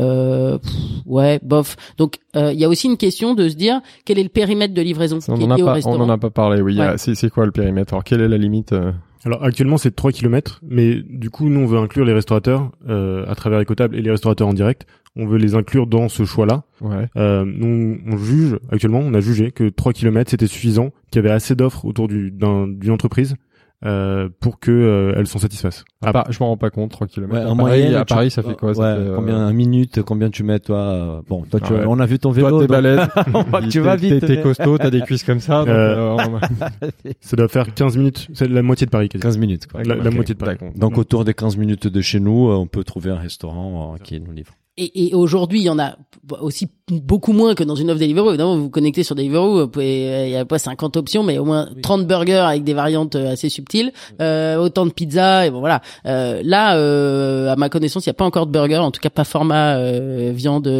[0.00, 0.72] Euh, pff,
[1.06, 1.76] ouais, bof.
[1.98, 4.72] Donc, euh, il y a aussi une question de se dire quel est le périmètre
[4.72, 6.00] de livraison On qui est en a lié au pas, on restaurant.
[6.00, 6.78] en a pas parlé, oui.
[6.78, 6.96] Ouais.
[6.96, 7.92] C'est, quoi le périmètre?
[7.92, 8.72] Alors, quelle est la limite?
[8.72, 8.92] euh?
[9.24, 13.24] Alors actuellement c'est 3 km, mais du coup nous on veut inclure les restaurateurs euh,
[13.28, 14.84] à travers Ecotable et les restaurateurs en direct.
[15.14, 16.64] On veut les inclure dans ce choix-là.
[16.80, 17.06] Ouais.
[17.16, 21.24] Euh, nous on juge actuellement, on a jugé que 3 km c'était suffisant, qu'il y
[21.24, 23.36] avait assez d'offres autour du, d'un, d'une entreprise
[23.84, 25.84] euh, pour que euh, elles s'en satisfassent.
[26.04, 27.32] À part- je m'en rends pas compte, 3 km.
[27.32, 28.74] Ouais, à en Paris, moyenne, à tu- Paris, ça fait quoi?
[28.74, 31.78] ça fait, euh, Combien un minute Combien tu mets toi euh, Bon, toi, tu, Ah
[31.80, 31.84] ouais.
[31.88, 32.48] on a vu ton vélo.
[32.50, 33.68] Toi, t'es donc- balèze.
[33.70, 34.24] Tu vas vite.
[34.26, 35.60] T'es, costaud, t'as des cuisses comme ça.
[35.60, 36.90] donc, Euh, euh,
[37.20, 39.22] Ça doit faire 15 minutes, c'est la moitié de Paris quasi.
[39.22, 39.66] 15 minutes.
[39.66, 39.82] Quoi.
[39.82, 40.56] La, la ok, moitié de Paris.
[40.76, 43.98] Donc autour des 15 minutes de chez nous, euh, on peut trouver un restaurant euh,
[44.02, 44.52] qui nous livre.
[44.76, 45.96] Et, et aujourd'hui, il y en a
[46.40, 48.30] aussi beaucoup moins que dans une offre Deliveroo.
[48.30, 51.38] Évidemment, vous vous connectez sur Deliveroo, vous pouvez, il y a pas 50 options, mais
[51.38, 55.50] au moins 30 burgers avec des variantes euh, assez subtiles, euh, autant de pizzas, et
[55.50, 55.80] bon voilà.
[56.06, 59.00] Euh, là, euh, à ma connaissance, il n'y a pas encore de burger, en tout
[59.00, 60.70] cas pas format euh, viande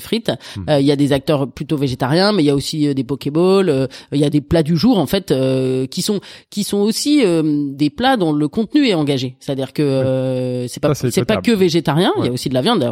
[0.00, 0.32] frites.
[0.56, 0.64] Hmm.
[0.80, 4.20] Il y a des acteurs plutôt végétariens, mais il y a aussi des pokéballs, il
[4.20, 5.34] y a des plats du jour en fait
[5.90, 9.36] qui sont qui sont aussi des plats dont le contenu est engagé.
[9.40, 12.80] C'est-à-dire que c'est pas c'est pas que végétarien, il y a aussi de la viande.
[12.80, 12.86] De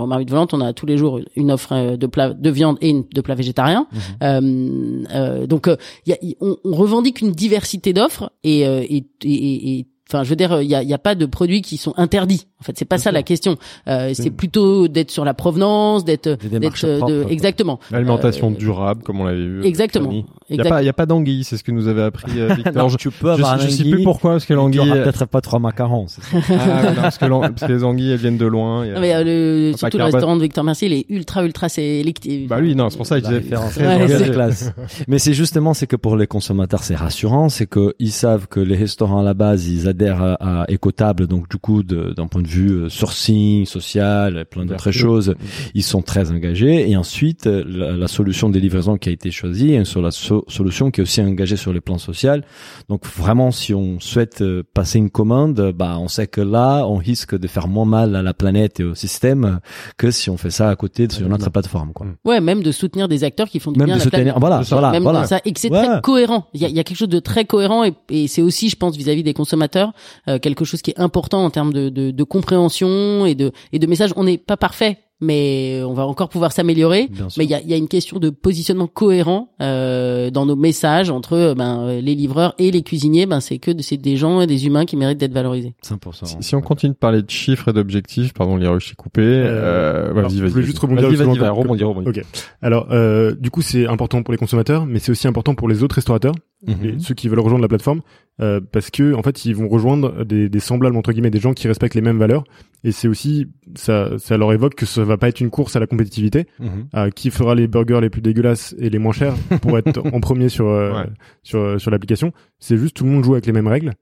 [0.52, 3.86] On a tous les jours une offre de plats de viande et de plats végétariens.
[3.92, 4.00] Mhm.
[4.22, 5.76] Euh, euh, donc, euh,
[6.06, 10.36] y a, on, on, revendique une diversité d'offres et, et, et, et Enfin, je veux
[10.36, 12.48] dire, il y a, y a, pas de produits qui sont interdits.
[12.60, 13.56] En fait, c'est pas ça la question.
[13.88, 17.80] Euh, c'est plutôt d'être sur la provenance, d'être, d'être, de, exactement.
[17.90, 19.64] L'alimentation durable, comme on l'avait vu.
[19.64, 20.12] Exactement.
[20.50, 22.38] Il y a pas, il y a pas d'anguille, c'est ce que nous avait appris
[22.38, 22.88] euh, Victor.
[22.90, 24.90] je, tu peux avoir je, je sais plus pourquoi, parce que l'anguille.
[24.90, 26.06] peut-être pas trois macarons.
[26.32, 28.82] ah, non, parce, que parce, que les anguilles, elles viennent de loin.
[28.82, 29.00] A...
[29.00, 32.48] mais, le, surtout le restaurant de Victor Mercier, il est ultra, ultra sélectif.
[32.48, 33.56] Bah lui, non, c'est pour ça qu'il disait.
[33.56, 34.72] Ouais, classe.
[35.08, 38.60] mais c'est justement, c'est que pour les consommateurs, c'est rassurant, c'est que ils savent que
[38.60, 42.48] les restaurants à la base, ils adhèrent à Ecotable, donc du coup, d'un point de
[42.48, 45.34] vue euh, sourcing, social, plein d'autres choses,
[45.74, 46.90] ils sont très engagés.
[46.90, 50.90] Et ensuite, la, la, solution des livraisons qui a été choisie, hein, sur la solution
[50.90, 52.44] qui est aussi engagée sur les plans social.
[52.88, 56.96] Donc vraiment, si on souhaite euh, passer une commande, bah on sait que là, on
[56.96, 59.60] risque de faire moins mal à la planète et au système
[59.96, 61.92] que si on fait ça à côté sur une autre plateforme.
[61.92, 62.06] Quoi.
[62.24, 64.34] Ouais, même de soutenir des acteurs qui font du même bien de à la soutenir,
[64.34, 64.66] planète.
[64.68, 66.46] Voilà, même voilà, ça, et que c'est très cohérent.
[66.54, 68.68] Il y a, il y a quelque chose de très cohérent et, et c'est aussi,
[68.68, 69.92] je pense, vis-à-vis des consommateurs,
[70.28, 73.78] euh, quelque chose qui est important en termes de, de, de compréhension et de, et
[73.78, 74.12] de message.
[74.16, 77.08] On n'est pas parfait mais on va encore pouvoir s'améliorer.
[77.36, 81.10] Mais il y a, y a, une question de positionnement cohérent euh, dans nos messages
[81.10, 83.26] entre ben, les livreurs et les cuisiniers.
[83.26, 85.74] Ben, c'est que c'est des gens et des humains qui méritent d'être valorisés.
[85.84, 86.24] 100%.
[86.24, 89.20] Si, si, on continue de parler de chiffres et d'objectifs, pardon, les rushs coupés.
[89.22, 90.38] Euh, vas-y, vas-y.
[90.38, 91.08] Je voulais juste rebondir.
[91.08, 92.08] Vas-y, vas-y, vas rebondir, rebondir.
[92.08, 92.24] Ok.
[92.62, 95.82] Alors, euh, du coup, c'est important pour les consommateurs, mais c'est aussi important pour les
[95.82, 96.34] autres restaurateurs,
[96.66, 97.00] Mhm.
[97.00, 98.02] ceux qui veulent rejoindre la plateforme,
[98.40, 101.54] euh, parce que en fait, ils vont rejoindre des, des semblables entre guillemets, des gens
[101.54, 102.44] qui respectent les mêmes valeurs.
[102.84, 105.80] Et c'est aussi ça, ça leur évoque que ça va pas être une course à
[105.80, 106.46] la compétitivité.
[106.58, 106.68] Mhm.
[106.94, 110.20] Euh, qui fera les burgers les plus dégueulasses et les moins chers pour être en
[110.20, 111.06] premier sur euh, Ouais.
[111.42, 112.32] sur sur l'application.
[112.58, 113.92] C'est juste tout le monde joue avec les mêmes règles.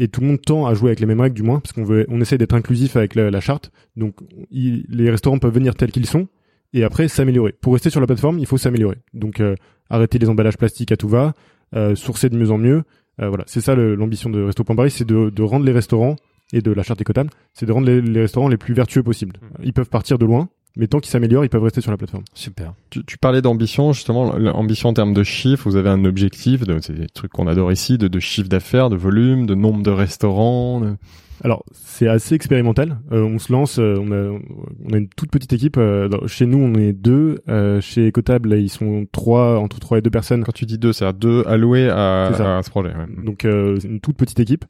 [0.00, 1.82] Et tout le monde tend à jouer avec les mêmes règles du moins, parce qu'on
[1.82, 3.72] veut, on essaie d'être inclusif avec la, la charte.
[3.96, 4.14] Donc,
[4.50, 6.28] il- les restaurants peuvent venir tels qu'ils sont,
[6.72, 7.52] et après s'améliorer.
[7.60, 8.98] Pour rester sur la plateforme, il faut s'améliorer.
[9.12, 9.56] Donc, euh,
[9.90, 11.34] arrêter les emballages plastiques à tout va,
[11.74, 12.82] euh, sourcer de mieux en mieux.
[13.20, 16.16] Euh, voilà, c'est ça l'ambition de Resto.Paris, c'est de, de rendre les restaurants
[16.52, 19.34] et de la charte écotable, c'est de rendre les, les restaurants les plus vertueux possibles.
[19.62, 22.24] Ils peuvent partir de loin, mais tant qu'ils s'améliorent, ils peuvent rester sur la plateforme.
[22.32, 22.74] Super.
[22.90, 26.78] Tu, tu parlais d'ambition, justement, l'ambition en termes de chiffres, vous avez un objectif, de,
[26.80, 29.90] c'est des trucs qu'on adore ici, de, de chiffre d'affaires, de volume, de nombre de
[29.90, 30.80] restaurants.
[30.80, 30.96] de-
[31.44, 32.98] Alors, c'est assez expérimental.
[33.12, 34.38] Euh, on se lance, euh, on, a,
[34.84, 35.76] on a une toute petite équipe.
[35.76, 37.38] euh, chez nous, on est deux.
[37.48, 40.42] Euh, chez Ecotable, là, ils sont trois, entre trois et deux personnes.
[40.44, 42.88] Quand tu dis deux, c'est-à-dire deux alloués à, C'est à ce projet.
[42.90, 43.24] ouais.
[43.24, 44.64] Donc, euh, c'est une toute petite équipe.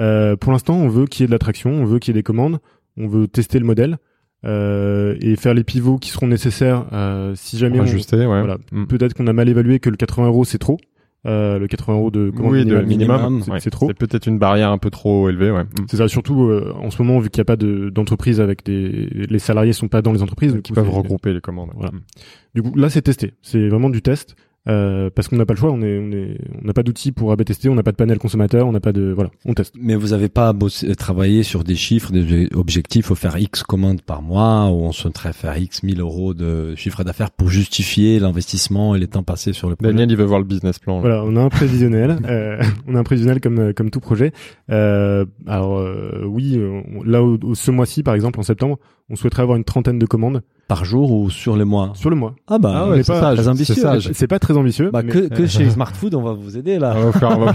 [0.00, 2.20] Euh, pour l'instant, on veut qu'il y ait de l'attraction, on veut qu'il y ait
[2.20, 2.58] des commandes,
[2.96, 3.98] on veut tester le modèle
[4.44, 8.24] euh, et faire les pivots qui seront nécessaires euh, si jamais on, ajuster, ouais.
[8.26, 8.58] voilà.
[8.72, 8.86] Mm.
[8.86, 10.78] Peut-être qu'on a mal évalué que le 80 euros c'est trop.
[11.26, 13.70] Euh, le 80 euros de commande Oui, de minimale, minimum, c'est- ouais.
[13.70, 13.86] trop.
[13.88, 15.62] C'est peut-être une barrière un peu trop élevée, ouais.
[15.64, 15.86] Mm.
[15.88, 18.62] C'est ça, surtout euh, en ce moment vu qu'il n'y a pas de- d'entreprise avec
[18.64, 21.70] des les salariés sont pas dans les entreprises, du Qui coup, peuvent regrouper les commandes.
[21.74, 21.92] Voilà.
[21.92, 22.00] Mm.
[22.56, 23.32] Du coup, là, c'est testé.
[23.40, 24.36] C'est vraiment du test.
[24.66, 27.12] Euh, parce qu'on n'a pas le choix, on est, on est, on n'a pas d'outils
[27.12, 29.52] pour AB tester, on n'a pas de panel consommateur, on n'a pas de, voilà, on
[29.52, 29.74] teste.
[29.78, 34.00] Mais vous avez pas bossé, travaillé sur des chiffres, des objectifs, faut faire X commandes
[34.00, 38.94] par mois, ou on souhaiterait faire X 1000 euros de chiffre d'affaires pour justifier l'investissement
[38.94, 39.92] et les temps passés sur le projet.
[39.92, 40.94] Daniel, il veut voir le business plan.
[40.94, 41.00] là.
[41.00, 44.32] Voilà, on a un prévisionnel, euh, on a un prévisionnel comme euh, comme tout projet.
[44.70, 46.58] Euh, alors euh, oui,
[46.96, 48.78] on- là au, au- ce mois-ci par exemple en septembre,
[49.10, 52.16] on souhaiterait avoir une trentaine de commandes Par jour ou sur les mois sur le
[52.16, 52.34] mois.
[52.48, 53.74] Ah bah, Ah ouais, est c'est pas sage, très ambitieux.
[54.14, 54.90] C'est pas très ambitieux.
[54.90, 56.94] bah mais- que, que chez Smart Food, on va vous aider là.
[56.96, 57.52] On va faire, on va-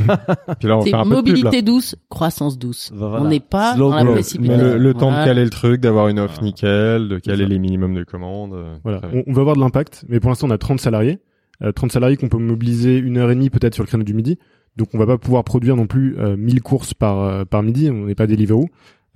[0.60, 1.34] Puis là, on va faire un peu de pub, là.
[1.42, 2.92] mobilité douce, croissance douce.
[2.94, 3.26] Bah, voilà.
[3.26, 4.64] On n'est pas Slow dans la précipitation.
[4.64, 7.96] Le, le temps de caler le truc, d'avoir une offre nickel, de caler les minimums
[7.96, 8.54] de commandes.
[8.54, 11.18] euh, Voilà, on, on va avoir de l'impact, mais pour l'instant on a 30 salariés,
[11.64, 14.14] euh, 30 salariés qu'on peut mobiliser une heure et demie peut-être sur le créneau du
[14.14, 14.38] midi.
[14.78, 17.90] Donc on va pas pouvoir produire non plus euh, 1000 courses par euh, par midi,
[17.92, 18.68] on n'est pas Deliveroo.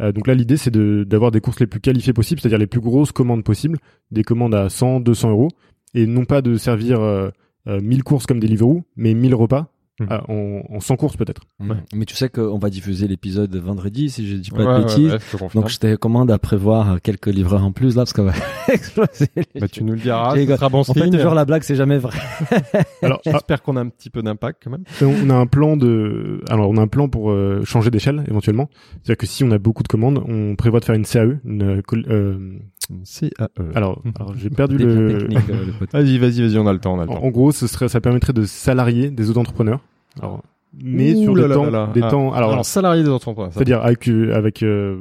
[0.02, 2.68] Euh, donc là l'idée c'est de d'avoir des courses les plus qualifiées possibles, c'est-à-dire les
[2.68, 3.78] plus grosses commandes possibles,
[4.12, 5.50] des commandes à 100, 200 euros,
[5.94, 7.30] et non pas de servir euh,
[7.68, 10.08] euh, 1000 courses comme Deliveroo, mais 1000 repas Mhm.
[10.12, 11.44] euh, en 100 courses peut-être.
[11.60, 11.82] Mhm.
[11.94, 14.80] Mais tu sais qu'on va diffuser l'épisode vendredi, si je dis pas Ouais, de ouais,
[14.86, 15.12] bêtises.
[15.14, 15.20] ouais,
[15.52, 15.54] je.
[15.60, 18.34] Donc je te recommande à prévoir quelques livreurs en plus là parce qu'on va
[18.74, 19.30] exploser.
[19.54, 21.76] les Bah, tu nous le diras, ce sera bon En fait, toujours la blague, c'est
[21.76, 22.18] jamais vrai.
[23.04, 24.84] Alors ah, J'espère qu'on a un petit peu d'impact quand même.
[25.02, 28.70] on a un plan de alors on a un plan pour euh, changer d'échelle éventuellement
[29.04, 31.62] c'est-à-dire que si on a beaucoup de commandes on prévoit de faire une CAE une
[31.64, 33.30] euh, euh, CAE.
[33.76, 35.28] Alors, alors j'ai perdu le.
[35.92, 37.24] vas-y, vas-y, vas-y, on a le temps, on a le en, temps.
[37.24, 39.80] En gros, ce serait, ça permettrait de salarier des auto-entrepreneurs.
[40.22, 40.42] Alors,
[40.84, 42.08] mais sur des temps, des ah.
[42.10, 43.52] temps, alors, alors salarié des entrepreneurs.
[43.54, 44.98] C'est-à-dire avec avec euh,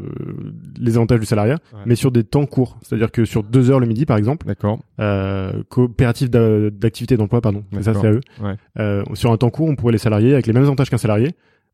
[0.79, 1.81] les avantages du salariat, Ouais.
[1.87, 2.77] mais sur des temps courts.
[2.83, 4.81] C'est-à-dire que sur deux heures le midi, par exemple, D'accord.
[5.01, 8.21] euh, coopérative d'a- d'activité d'emploi, pardon, c'est ça, c'est à eux.
[8.43, 8.55] Ouais.
[8.79, 11.31] Euh, sur un temps court, on pourrait les salarier avec les mêmes avantages qu'un salarié.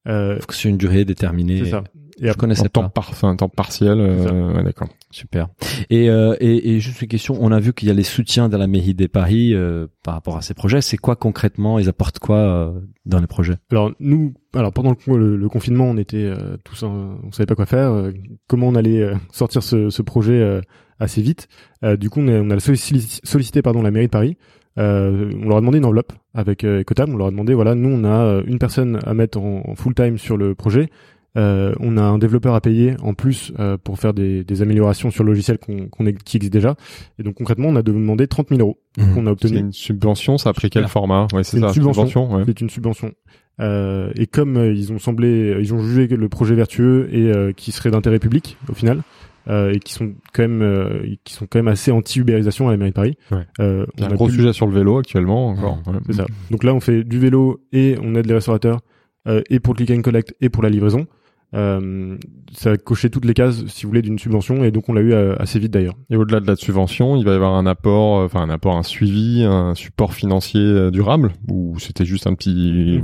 [0.07, 1.65] Euh, C'est une durée déterminée.
[1.65, 1.83] c'est ça.
[2.21, 2.89] Et Je après, connaissais En temps, pas.
[2.91, 4.89] par, enfin, temps partiel, euh, ouais, d'accord.
[5.11, 5.49] Super.
[5.89, 8.51] Et, euh, et, et juste une question, on a vu qu'il y a les soutiens
[8.51, 10.83] de la mairie des Paris euh, par rapport à ces projets.
[10.83, 11.79] C'est quoi concrètement?
[11.79, 13.57] Ils apportent quoi euh, dans les projets?
[13.71, 17.55] Alors nous, alors pendant le, le- confinement, on était euh, tous, un- on savait pas
[17.55, 18.13] quoi faire, euh,
[18.49, 20.61] comment on allait euh, sortir ce, ce projet
[21.01, 21.49] assez vite?
[21.99, 24.37] Du coup, on a, on a sollicité, pardon la mairie de Paris.
[24.77, 27.15] On leur a demandé une enveloppe avec Ecotam.
[27.15, 30.19] On leur a demandé voilà, nous on a une personne à mettre en full time
[30.19, 30.91] sur le projet.
[31.37, 35.11] Euh, on a un développeur à payer en plus euh, pour faire des, des améliorations
[35.11, 36.75] sur le logiciel qu'on, est- qui existe déjà.
[37.19, 39.15] Et donc concrètement, on a demandé 30 000 euros Mhm.
[39.15, 39.59] qu'on a C'est obtenu.
[39.59, 41.27] une subvention, ça a pris quel format?
[41.33, 42.35] Ouais, c'est une subvention.
[42.35, 42.43] ouais.
[42.47, 43.13] C'est une subvention.
[43.61, 47.31] Euh, et comme euh, ils ont semblé, ils ont jugé que le projet vertueux et
[47.31, 49.03] euh, qui serait d'intérêt public au final,
[49.49, 52.77] euh, et qui sont quand même, euh, qui sont quand même assez anti-ubérisation à la
[52.79, 53.17] mairie de Paris.
[53.31, 53.47] Ouais.
[53.61, 55.83] Euh, Il y a on un gros pu- sujet sur le vélo actuellement encore.
[55.87, 55.95] ouais.
[56.07, 56.27] C'est ça.
[56.51, 58.81] Donc là, on fait du vélo et on aide les restaurateurs
[59.27, 61.07] euh, et pour le click and collect et pour la livraison.
[61.55, 62.17] Euh,
[62.53, 65.01] ça a coché toutes les cases, si vous voulez, d'une subvention et donc on l'a
[65.01, 65.95] eu euh, assez vite d'ailleurs.
[66.11, 68.77] Et au-delà de la subvention, il va y avoir un apport, euh, enfin un apport,
[68.77, 73.01] un suivi, un support financier euh, durable ou c'était juste un petit.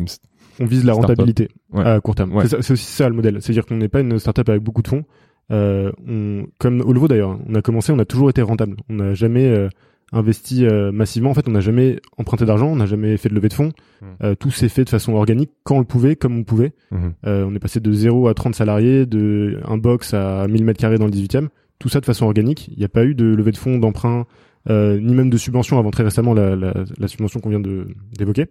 [0.61, 1.85] On vise la rentabilité Ouais.
[1.85, 2.35] à court terme.
[2.35, 2.43] Ouais.
[2.45, 3.39] C'est ça- c'est aussi ça le modèle.
[3.41, 5.05] C'est-à-dire qu'on n'est pas une startup avec beaucoup de fonds.
[5.51, 8.77] Euh, on, comme au Levo d'ailleurs, on a commencé, on a toujours été rentable.
[8.91, 9.69] On n'a jamais euh,
[10.15, 11.31] investi euh, massivement.
[11.31, 13.73] En fait, on n'a jamais emprunté d'argent, on n'a jamais fait de levée de fonds.
[14.01, 14.07] Mm.
[14.23, 16.73] Euh, tout s'est fait de façon organique quand on le pouvait, comme on pouvait.
[16.91, 17.13] Mhm.
[17.27, 20.81] Euh, on est passé de 0 à 30 salariés, de un box à 1000 mètres
[20.81, 21.49] carrés dans le 18e.
[21.79, 22.69] Tout ça de façon organique.
[22.69, 24.25] Il n'y a pas eu de levée de fonds, d'emprunt,
[24.71, 28.47] ni même de subvention avant très récemment la, la, la subvention qu'on vient de d'évoquer.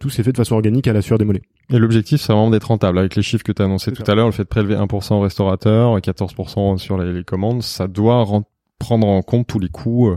[0.00, 1.42] Tout s'est fait de façon organique à la sueur des mollets.
[1.70, 2.98] Et l'objectif, c'est vraiment d'être rentable.
[2.98, 4.12] Avec les chiffres que tu as annoncés tout ça.
[4.12, 7.86] à l'heure, le fait de prélever 1% au restaurateur, 14% sur les, les commandes, ça
[7.86, 8.42] doit ren-
[8.80, 10.10] prendre en compte tous les coûts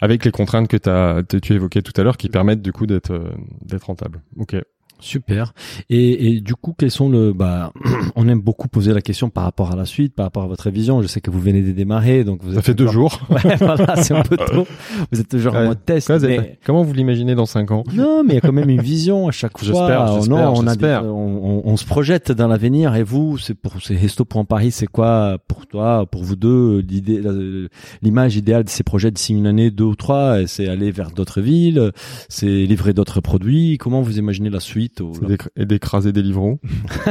[0.00, 3.12] avec les contraintes que que tu évoquais tout à l'heure qui permettent du coup d'être
[3.12, 3.30] euh,
[3.62, 4.22] d'être rentable.
[4.36, 4.56] Ok.
[5.00, 5.52] Super.
[5.88, 7.72] Et, et du coup, quels sont le bah
[8.16, 10.70] on aime beaucoup poser la question par rapport à la suite, par rapport à votre
[10.70, 11.02] vision.
[11.02, 13.20] Je sais que vous venez de démarrer, donc vous Ça êtes fait deux jours.
[13.30, 14.66] Ouais, voilà, c'est un peu tôt.
[15.12, 16.06] Vous êtes toujours en mode test.
[16.06, 17.84] Quoi, mais- Comment vous l'imaginez dans 5 ans?
[17.94, 19.66] Non, mais il y a quand même une vision à chaque fois.
[19.66, 20.18] J'espère, Oh,
[20.56, 21.04] on, a des- j'espère.
[21.04, 22.94] on, on- on se projette dans l'avenir.
[22.96, 27.20] Et vous, c'est pour c'est Resto.Paris, c'est quoi pour toi, pour vous deux, l'idée,
[28.02, 31.40] l'image idéale de ces projets d'ici une année, deux ou trois, c'est aller vers d'autres
[31.40, 31.92] villes,
[32.28, 33.78] c'est livrer d'autres produits.
[33.78, 34.89] Comment vous imaginez la suite?
[35.56, 36.58] Et d'écraser des livreaux.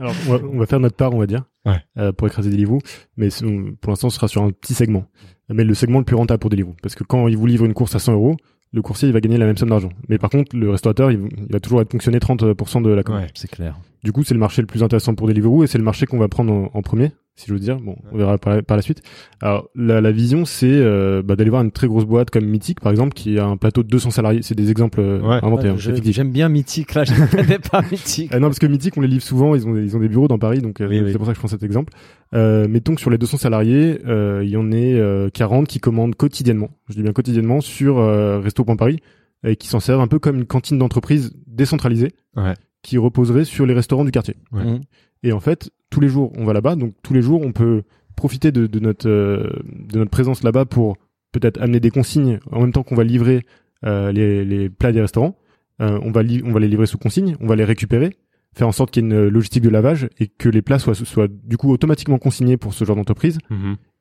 [0.00, 1.78] Alors, on va, on va faire notre part, on va dire, Ouais.
[1.98, 2.78] euh, pour écraser Deliveroo.
[3.16, 3.44] Mais c'est-
[3.80, 5.04] pour l'instant, ce sera sur un petit segment.
[5.48, 6.74] Mais le segment le plus rentable pour Deliveroo.
[6.82, 8.36] Parce que quand il vous livre une course à 100 euros,
[8.72, 9.90] le coursier, il va gagner la même somme d'argent.
[10.08, 13.22] Mais par contre, le restaurateur, il, il va toujours être fonctionné 30% de la commande.
[13.22, 13.28] Ouais.
[13.34, 13.78] C'est clair.
[14.04, 16.18] Du coup, c'est le marché le plus intéressant pour Deliveroo et c'est le marché qu'on
[16.18, 17.78] va prendre en, en premier, si je veux dire.
[17.80, 19.02] Bon, on verra par la, par la suite.
[19.40, 22.80] Alors, la, la vision, c'est euh, bah, d'aller voir une très grosse boîte comme Mythic,
[22.80, 24.40] par exemple, qui a un plateau de 200 salariés.
[24.42, 25.38] C'est des exemples euh, Ouais.
[25.42, 25.68] inventés.
[25.68, 26.00] hein, Ouais.
[26.12, 26.94] J'aime bien Mythique.
[26.94, 28.32] Là, je ne connais pas Mythique.
[28.34, 30.08] Euh, non, parce que Mythic, on les livre souvent, ils ont, des- ils ont des
[30.08, 31.12] bureaux dans Paris, donc euh, Oui, c'est oui.
[31.16, 31.92] pour ça que je prends cet exemple.
[32.34, 35.80] Euh, mettons que sur les 200 salariés, euh, il y en ait euh, 40 qui
[35.80, 39.00] commandent quotidiennement, je dis bien quotidiennement, sur euh, Resto.Paris,
[39.42, 42.54] et qui s'en servent un peu comme une cantine d'entreprise décentralisée, Ouais.
[42.82, 44.36] qui reposerait sur les restaurants du quartier.
[44.52, 44.64] Ouais.
[44.64, 44.80] Mhm.
[45.22, 47.82] Et en fait, tous les jours, on va là-bas, donc tous les jours, on peut
[48.16, 50.96] profiter de, notre euh, de notre présence là-bas pour
[51.32, 52.38] peut-être amener des consignes.
[52.50, 53.44] En même temps qu'on va livrer
[53.84, 55.36] euh, les, les plats des restaurants.
[55.80, 58.10] Euh, on va on va les livrer sous consigne, on va les récupérer,
[58.54, 60.94] faire en sorte qu'il y ait une logistique de lavage et que les plats soient
[60.94, 63.38] soient du coup automatiquement consignés pour ce genre d'entreprise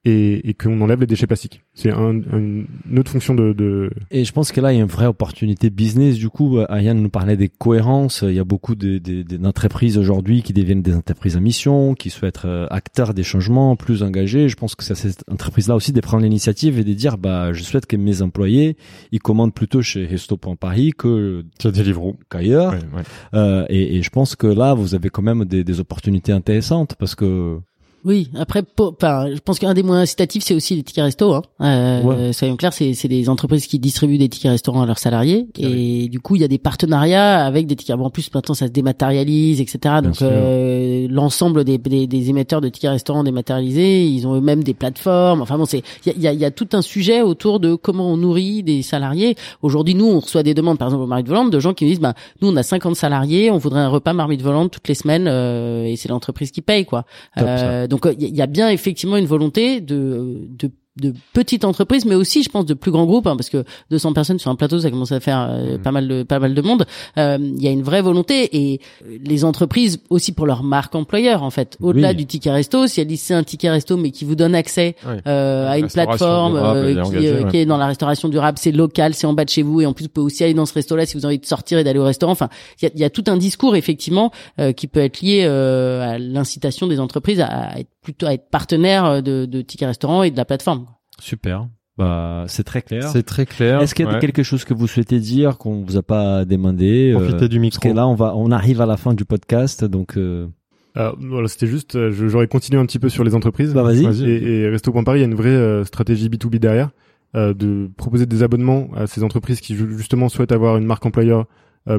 [0.05, 1.61] et, et qu'on enlève les déchets plastiques.
[1.73, 4.79] C'est un, un- une autre fonction de, de Et je pense que là, il y
[4.79, 6.15] a une vraie opportunité business.
[6.17, 8.23] Du coup, euh, Ariane nous parlait des cohérences.
[8.25, 11.95] Il y a beaucoup de- de- de- d'entreprises aujourd'hui qui deviennent des entreprises à mission,
[11.95, 14.47] qui souhaitent être euh, acteurs des changements, plus engagés.
[14.49, 17.51] Je pense que c'est à cette entreprise-là aussi de prendre l'initiative et de dire, bah,
[17.53, 18.77] je souhaite que mes employés,
[19.11, 22.15] ils commandent plutôt chez Resto.Paris que des livreaux.
[22.29, 22.71] qu'ailleurs.
[22.73, 23.03] Ouais, ouais.
[23.33, 26.95] Euh, et, et je pense que là, vous avez quand même des, des opportunités intéressantes
[26.99, 27.59] parce que
[28.05, 31.33] Oui, après, po- enfin, je pense qu'un des moyens incitatifs, c'est aussi les tickets resto.
[31.33, 31.41] Hein.
[31.61, 32.33] Euh, Ouais.
[32.33, 36.07] Soyons clairs, c'est c'est des entreprises qui distribuent des tickets restaurants à leurs salariés, et
[36.09, 37.97] du coup, il y a des partenariats avec des tickets.
[37.97, 39.95] Bon, en plus, maintenant, ça se dématérialise, etc.
[40.03, 44.73] Donc, euh, l'ensemble des, des, des émetteurs de tickets restaurants dématérialisés, ils ont eux-mêmes des
[44.73, 45.41] plateformes.
[45.41, 47.59] Enfin bon, c'est il y a, il y, a, y a tout un sujet autour
[47.59, 49.35] de comment on nourrit des salariés.
[49.61, 51.91] Aujourd'hui, nous, on reçoit des demandes, par exemple, au marmite volante, de gens qui nous
[51.91, 54.93] disent, bah, nous, on a 50 salariés, on voudrait un repas marmite volante toutes les
[54.95, 57.03] semaines, euh, et c'est l'entreprise qui paye, quoi.
[57.35, 60.71] Top, Euh, donc, il y, a- il y a bien effectivement une volonté de, de
[61.01, 64.13] de petites entreprises, mais aussi, je pense, de plus grands groupes, hein, parce que 200
[64.13, 65.81] personnes sur un plateau, ça commence à faire euh, mmh.
[65.81, 66.85] pas mal de pas mal de monde.
[67.17, 71.43] Euh, il y a une vraie volonté et les entreprises aussi pour leur marque employeur,
[71.43, 74.25] en fait, au-delà du ticket resto, si elle dit c'est un ticket resto, mais qui
[74.25, 74.95] vous donne accès
[75.25, 79.45] à une plateforme qui, qui, est dans la restauration durable, c'est local, c'est en bas
[79.45, 81.25] de chez vous, et en plus vous pouvez aussi aller dans ce resto-là si vous
[81.25, 82.31] avez envie de sortir et d'aller au restaurant.
[82.31, 82.49] Enfin,
[82.81, 84.31] il y a, y a, tout un discours effectivement
[84.75, 89.45] qui peut être lié à l'incitation des entreprises à être plutôt à être partenaire de,
[89.45, 90.85] de ticket restaurant et de la plateforme.
[91.21, 91.67] Super.
[91.99, 93.09] Bah, c'est très clair.
[93.09, 93.81] C'est très clair.
[93.81, 97.11] Est-ce qu'il y a quelque chose que vous souhaitez dire qu'on vous a pas demandé
[97.11, 97.81] euh, Profitez du micro.
[97.81, 100.17] Parce que là, on va, on arrive à la fin du podcast, donc.
[100.17, 100.47] Euh...
[100.95, 103.73] Alors, voilà, c'était juste, euh, j'aurais continué un petit peu sur les entreprises.
[103.73, 104.05] Bah, vas-y.
[104.23, 106.91] Et, et Resto.Paris, il y a une vraie euh, stratégie B2B derrière,
[107.35, 111.45] de proposer des abonnements à ces entreprises qui justement souhaitent avoir une marque employeur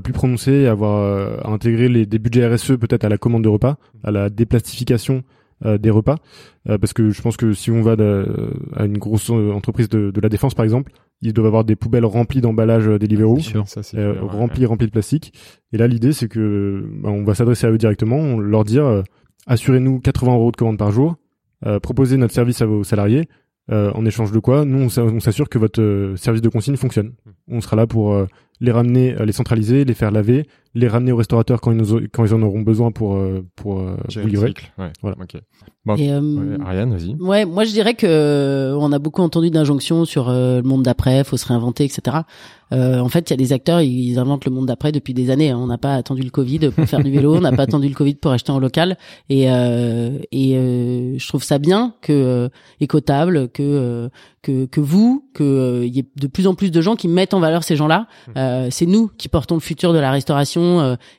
[0.02, 3.76] plus prononcée, avoir à intégrer les, des budgets RSE peut-être à la commande de repas,
[4.02, 6.16] à la déplastification euh, des repas.
[6.68, 7.96] Euh, parce que je pense que si on va
[8.76, 10.92] à une grosse euh, entreprise de, de, la défense par exemple
[11.22, 13.38] ils doivent avoir des poubelles remplies d'emballages Deliveroo
[13.94, 15.32] euh, remplies remplies de plastique.
[15.72, 19.02] Et là l'idée c'est que bah, on va s'adresser à eux directement on leur dire
[19.46, 21.16] assurez-nous 80 euros de commande par jour
[21.82, 23.26] proposez notre service à vos salariés
[23.70, 27.14] en échange de quoi nous on s'assure que votre service de consigne fonctionne.
[27.24, 27.56] Hmm.
[27.56, 28.26] on sera là pour
[28.60, 32.24] les ramener, les centraliser, les faire laver, les ramener aux restaurateurs quand ils, nous, quand
[32.24, 34.54] ils en auront besoin pour euh, pour euh, vous livrer.
[34.78, 35.16] Ouais, voilà.
[35.20, 35.40] Okay.
[35.84, 37.14] Bon, Et, euh, Ariane, vas-y.
[37.16, 41.36] Ouais, moi je dirais que on a beaucoup entendu d'injonctions sur le monde d'après, faut
[41.36, 42.18] se réinventer, etc.
[42.72, 45.30] Euh, en fait, il y a des acteurs, ils inventent le monde d'après depuis des
[45.30, 45.50] années.
[45.50, 45.58] Hein.
[45.60, 47.94] On n'a pas attendu le Covid pour faire du vélo, on n'a pas attendu le
[47.94, 48.96] Covid pour acheter en local.
[49.28, 52.48] Et, euh, et euh, je trouve ça bien que euh,
[52.80, 54.08] écotable, que
[54.42, 57.34] que que vous, que il y ait de plus en plus de gens qui mettent
[57.34, 58.06] en valeur ces gens-là.
[58.28, 58.70] Mmh.
[58.70, 60.59] c'est nous qui portons le futur de la restauration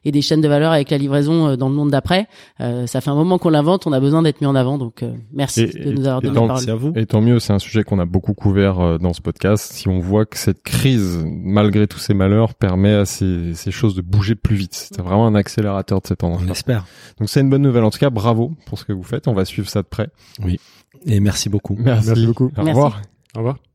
[0.05, 2.27] et des chaînes de valeur avec la livraison dans le monde d'après.
[2.59, 4.77] ça fait un moment qu'on l'invente, on a besoin d'être mis en avant.
[4.77, 6.69] Donc merci de nous avoir donné la parole.
[6.69, 6.93] À vous.
[6.95, 9.71] Et tant mieux, c'est un sujet qu'on a beaucoup couvert dans ce podcast.
[9.73, 13.95] Si on voit que cette crise malgré tous ces malheurs, permet à ces, ces choses
[13.95, 14.73] de bouger plus vite.
[14.73, 16.41] C'est vraiment un accélérateur de cette tendance.
[16.45, 16.85] On espère.
[17.19, 17.83] Donc c'est une bonne nouvelle.
[17.83, 19.27] En tout cas, bravo pour ce que vous faites.
[19.27, 20.09] On va suivre ça de près.
[20.43, 20.59] Oui.
[21.05, 21.75] Et merci beaucoup.
[21.79, 22.51] Merci, beaucoup.
[22.57, 23.01] Au revoir.
[23.35, 23.70] Au revoir.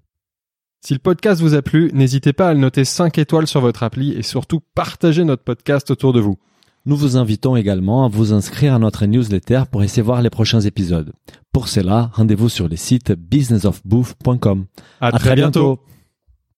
[0.80, 3.82] Si le podcast vous a plu, n'hésitez pas à le noter 5 étoiles sur votre
[3.82, 6.38] appli et surtout partagez notre podcast autour de vous.
[6.84, 10.60] Nous vous invitons également à vous inscrire à notre newsletter pour essayer voir les prochains
[10.60, 11.12] épisodes.
[11.52, 14.66] Pour cela, rendez-vous sur le site businessofbooth.com.
[15.00, 15.80] À, très, bientôt.